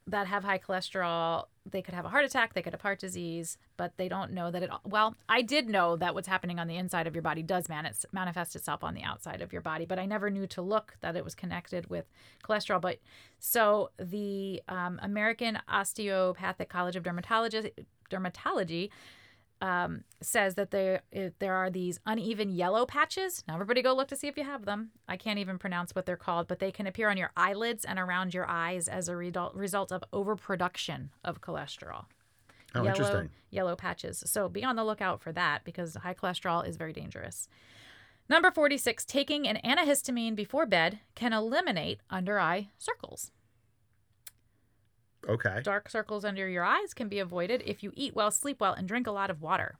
[0.06, 3.56] that have high cholesterol, they could have a heart attack, they could have heart disease,
[3.76, 4.70] but they don't know that it.
[4.84, 8.56] Well, I did know that what's happening on the inside of your body does manifest
[8.56, 11.24] itself on the outside of your body, but I never knew to look that it
[11.24, 12.06] was connected with
[12.44, 12.80] cholesterol.
[12.80, 12.98] But
[13.38, 17.70] so the um, American Osteopathic College of Dermatology,
[18.10, 18.90] dermatology
[19.62, 21.02] um, says that there
[21.38, 23.44] there are these uneven yellow patches.
[23.46, 24.90] Now, everybody go look to see if you have them.
[25.06, 27.98] I can't even pronounce what they're called, but they can appear on your eyelids and
[27.98, 32.06] around your eyes as a result result of overproduction of cholesterol.
[32.74, 33.30] Oh, yellow, interesting.
[33.50, 34.24] Yellow patches.
[34.26, 37.48] So be on the lookout for that because high cholesterol is very dangerous.
[38.28, 43.30] Number 46, taking an antihistamine before bed can eliminate under eye circles.
[45.28, 45.60] Okay.
[45.62, 48.88] Dark circles under your eyes can be avoided if you eat well, sleep well, and
[48.88, 49.78] drink a lot of water.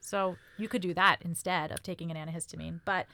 [0.00, 2.80] So you could do that instead of taking an antihistamine.
[2.84, 3.06] But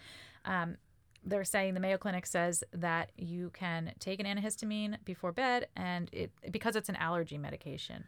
[0.44, 0.76] um,
[1.24, 6.08] they're saying the Mayo Clinic says that you can take an antihistamine before bed, and
[6.12, 8.04] it because it's an allergy medication.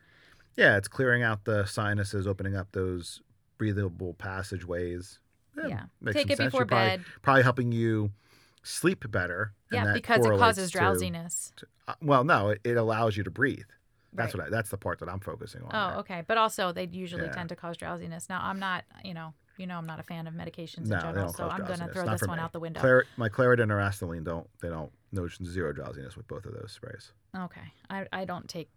[0.57, 3.21] Yeah, it's clearing out the sinuses, opening up those
[3.59, 5.19] breathable passageways.
[5.57, 5.85] Yeah.
[6.01, 6.47] makes Take it sense.
[6.49, 7.05] before You're probably, bed.
[7.23, 8.11] Probably helping you
[8.62, 9.53] sleep better.
[9.73, 11.53] Yeah, because it causes drowsiness.
[11.61, 13.64] uh, Uh, well, no, it, it allows you to breathe.
[14.12, 14.43] That's Right.
[14.45, 15.70] what I, that's the part that I'm focusing on.
[15.72, 15.99] Oh, there.
[16.01, 16.24] okay.
[16.26, 17.32] But also, they usually Yeah.
[17.32, 18.28] tend to cause drowsiness.
[18.28, 21.03] Now, I'm not, you know, you know, I'm not a fan of medications No, in
[21.03, 22.43] general, so I'm going to throw Not this one me.
[22.45, 22.80] out the window.
[23.16, 27.12] My Claritin or Astelin don't they don't no zero drowsiness with both of those sprays.
[27.36, 27.72] Okay.
[27.91, 28.70] I, I don't take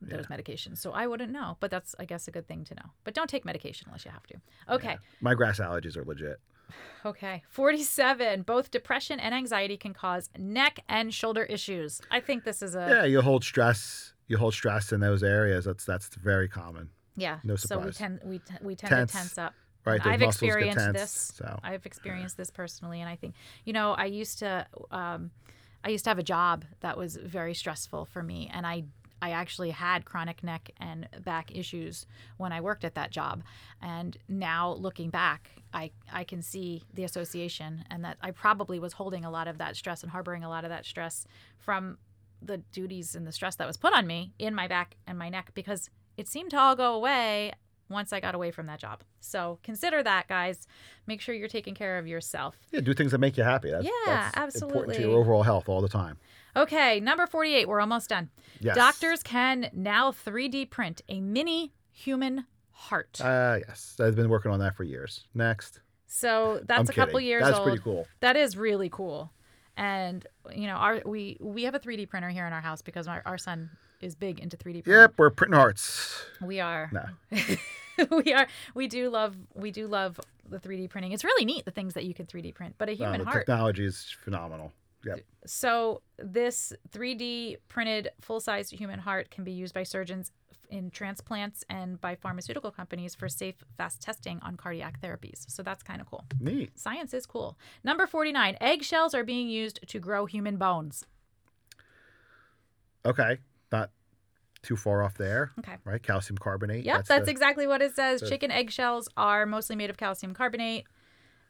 [0.00, 1.56] those medications, so I wouldn't know.
[1.60, 2.90] But that's, I guess, a good thing to know.
[3.04, 4.34] But don't take medication unless you have to.
[4.68, 4.90] Okay.
[4.90, 4.96] Yeah.
[5.20, 6.40] My grass allergies are legit.
[7.04, 7.42] Okay.
[7.48, 8.42] 47.
[8.42, 12.00] Both depression and anxiety can cause neck and shoulder issues.
[12.10, 12.86] I think this is a.
[12.88, 14.14] yeah, you hold stress.
[14.26, 15.64] You hold stress in those areas.
[15.64, 16.90] That's that's very common.
[17.16, 17.38] Yeah.
[17.44, 19.12] No So we tend we t- we tend Tense.
[19.12, 19.54] to tense up.
[19.84, 21.32] Right, I've experienced tense, this.
[21.36, 25.30] so, I've experienced this personally, and I think you know I used to um,
[25.82, 28.84] I used to have a job that was very stressful for me, and I
[29.20, 32.06] I actually had chronic neck and back issues
[32.36, 33.42] when I worked at that job.
[33.82, 38.94] And now looking back, I, I can see the association and that I probably was
[38.94, 41.26] holding a lot of that stress and harboring a lot of that stress
[41.58, 41.98] from
[42.40, 45.28] the duties and the stress that was put on me in my back and my
[45.28, 47.52] neck because it seemed to all go away
[47.88, 49.02] once I got away from that job.
[49.20, 50.66] So consider that, guys.
[51.06, 52.56] Make sure you're taking care of yourself.
[52.70, 53.70] Yeah, do things that make you happy.
[53.70, 56.18] That's, Yeah, that's Important to your overall health all the time.
[56.56, 57.68] Okay, number 48.
[57.68, 58.30] We're almost done.
[58.60, 58.74] Yes.
[58.76, 63.20] Doctors can now 3D print a mini human heart.
[63.22, 65.24] Uh, yes, I've been working on that for years.
[65.34, 65.80] Next.
[66.06, 67.28] so that's I'm a couple kidding.
[67.28, 67.66] years That's old.
[67.66, 68.06] pretty cool.
[68.20, 69.32] That is really cool.
[69.76, 73.06] And you know, our we we have a 3D printer here in our house because
[73.06, 73.70] our, our son
[74.00, 74.92] is big into 3D printing.
[74.92, 76.24] Yep, we're printing hearts.
[76.40, 76.90] We are.
[76.92, 77.38] No.
[78.24, 78.46] we are.
[78.74, 79.36] We do love.
[79.54, 81.12] We do love the 3D printing.
[81.12, 82.74] It's really neat the things that you can 3D print.
[82.78, 83.38] But a Uh, human the heart.
[83.46, 84.72] technology is phenomenal.
[85.04, 85.20] Yep.
[85.46, 90.32] So this 3D printed full-size human heart can be used by surgeons
[90.70, 95.48] in transplants and by pharmaceutical companies for safe, fast testing on cardiac therapies.
[95.50, 96.24] So that's kind of cool.
[96.40, 96.78] Neat.
[96.78, 97.56] Science is cool.
[97.84, 101.06] Number 49, eggshells are being used to grow human bones.
[103.06, 103.38] Okay,
[103.72, 103.90] not
[104.62, 105.52] too far off there.
[105.60, 105.76] Okay.
[105.84, 106.84] Right, calcium carbonate.
[106.84, 108.20] Yep, that's, the- exactly what it says.
[108.20, 110.84] the- Chicken eggshells are mostly made of calcium carbonate,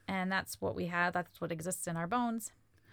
[0.06, 1.12] and that's what we have.
[1.14, 2.52] That's what exists in our bones.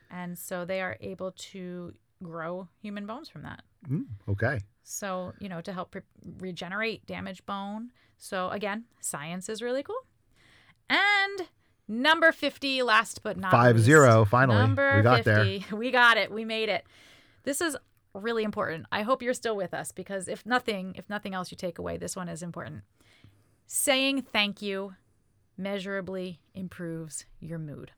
[0.09, 1.93] And so they are able to
[2.23, 3.63] grow human bones from that.
[3.89, 4.59] Mm, okay.
[4.83, 6.01] So, you know, to help re-
[6.39, 7.91] regenerate damaged bone.
[8.17, 10.05] So, again, science is really cool.
[10.89, 11.47] And
[11.87, 13.85] number 50, last but not Five least.
[13.85, 14.25] zero.
[14.25, 15.65] Finally, Number we got 50.
[15.75, 16.31] We got it.
[16.31, 16.85] We made it.
[17.43, 17.75] This is
[18.15, 18.85] really important.
[18.91, 21.97] I hope you're still with us because if nothing, if nothing else you take away,
[21.97, 22.83] this one is important.
[23.67, 24.95] Saying thank you
[25.57, 27.91] measurably improves your mood.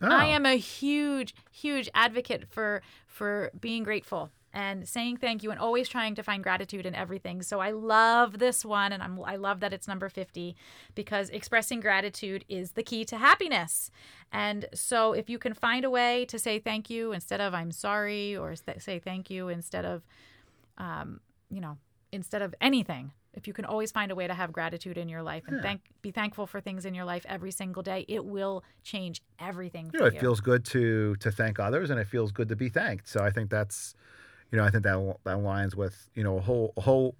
[0.00, 0.10] there.
[0.10, 5.50] I Oh, am a huge, huge advocate for for being grateful and saying thank you
[5.50, 7.42] and always trying to find gratitude in everything.
[7.42, 10.54] So I love this one and I'm I love that it's number 50
[10.94, 13.90] because expressing gratitude is the key to happiness.
[14.32, 17.72] And so if you can find a way to say thank you instead of I'm
[17.72, 20.02] sorry or say thank you instead of
[20.78, 21.76] um, you know,
[22.12, 23.12] instead of anything.
[23.32, 25.62] If you can always find a way to have gratitude in your life and Yeah.
[25.62, 29.86] thank be thankful for things in your life every single day, it will change everything
[29.86, 30.16] you for know, you.
[30.18, 33.08] it feels good to to thank others, and it feels good to be thanked.
[33.08, 33.96] So I think that's,
[34.54, 37.16] you know, I think that that aligns with you know a whole a whole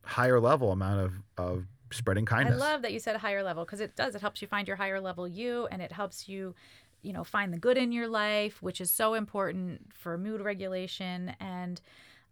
[0.00, 2.62] higher level amount of of spreading kindness.
[2.62, 4.14] I love that you said higher level because it does.
[4.14, 6.54] It helps you find your higher level you, and it helps you,
[7.02, 11.36] you know, find the good in your life, which is so important for mood regulation.
[11.40, 11.78] And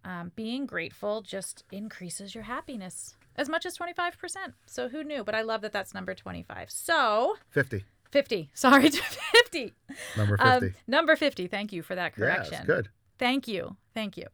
[0.03, 4.55] um, being grateful just increases your happiness as much as twenty five percent.
[4.65, 5.23] So who knew?
[5.23, 6.71] But I love that that's number twenty five.
[6.71, 7.85] So Fifty.
[8.09, 8.49] fifty.
[8.55, 8.89] Sorry,
[9.35, 9.73] fifty.
[10.17, 10.65] Number fifty.
[10.65, 11.45] Um, number fifty.
[11.45, 12.55] Thank you for that yeah, correction.
[12.55, 12.89] it's good.
[13.17, 13.77] Thank you.
[13.93, 14.27] Thank you.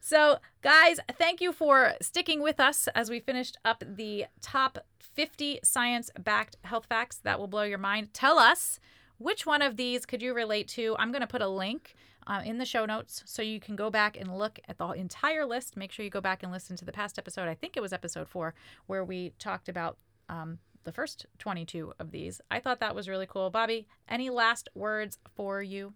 [0.00, 5.60] So, guys, thank you for sticking with us as we finished up the top 50
[5.62, 8.12] science backed health facts that will blow your mind.
[8.12, 8.80] Tell us
[9.18, 10.96] which one of these could you relate to?
[10.98, 11.94] I'm going to put a link
[12.26, 15.46] uh, in the show notes so you can go back and look at the entire
[15.46, 15.76] list.
[15.76, 17.48] Make sure you go back and listen to the past episode.
[17.48, 18.54] I think it was episode four
[18.86, 22.40] where we talked about um, the first 22 of these.
[22.50, 23.50] I thought that was really cool.
[23.50, 25.94] Bobby, any last words for you?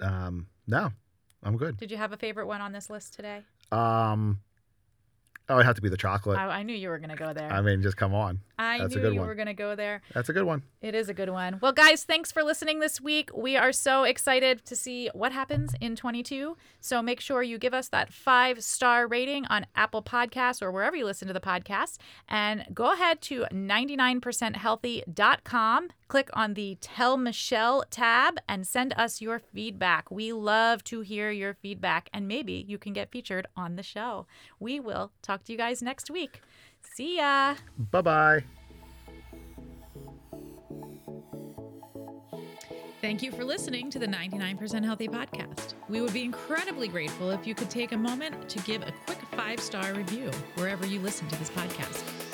[0.00, 0.92] Um, no,
[1.44, 1.76] I'm good.
[1.76, 3.42] Did you have a favorite one on this list today?
[3.70, 4.40] Um,
[5.48, 6.38] oh, it had to be the chocolate.
[6.38, 7.52] I, I knew you were going to go there.
[7.52, 8.40] I mean, just come on.
[8.58, 9.28] I that's knew you one.
[9.28, 10.02] were going to go there.
[10.12, 10.62] That's a good one.
[10.80, 11.58] It is a good one.
[11.60, 13.30] Well, guys, thanks for listening this week.
[13.34, 16.56] We are so excited to see what happens in 22.
[16.80, 20.96] So make sure you give us that five star rating on Apple Podcasts or wherever
[20.96, 21.98] you listen to the podcast.
[22.28, 25.88] And go ahead to 99percenthealthy.com.
[26.06, 30.10] Click on the Tell Michelle tab and send us your feedback.
[30.10, 34.26] We love to hear your feedback, and maybe you can get featured on the show.
[34.60, 36.42] We will talk to you guys next week.
[36.92, 37.56] See ya.
[37.90, 38.44] Bye bye.
[43.00, 45.74] Thank you for listening to the 99% Healthy Podcast.
[45.90, 49.18] We would be incredibly grateful if you could take a moment to give a quick
[49.32, 52.33] five star review wherever you listen to this podcast.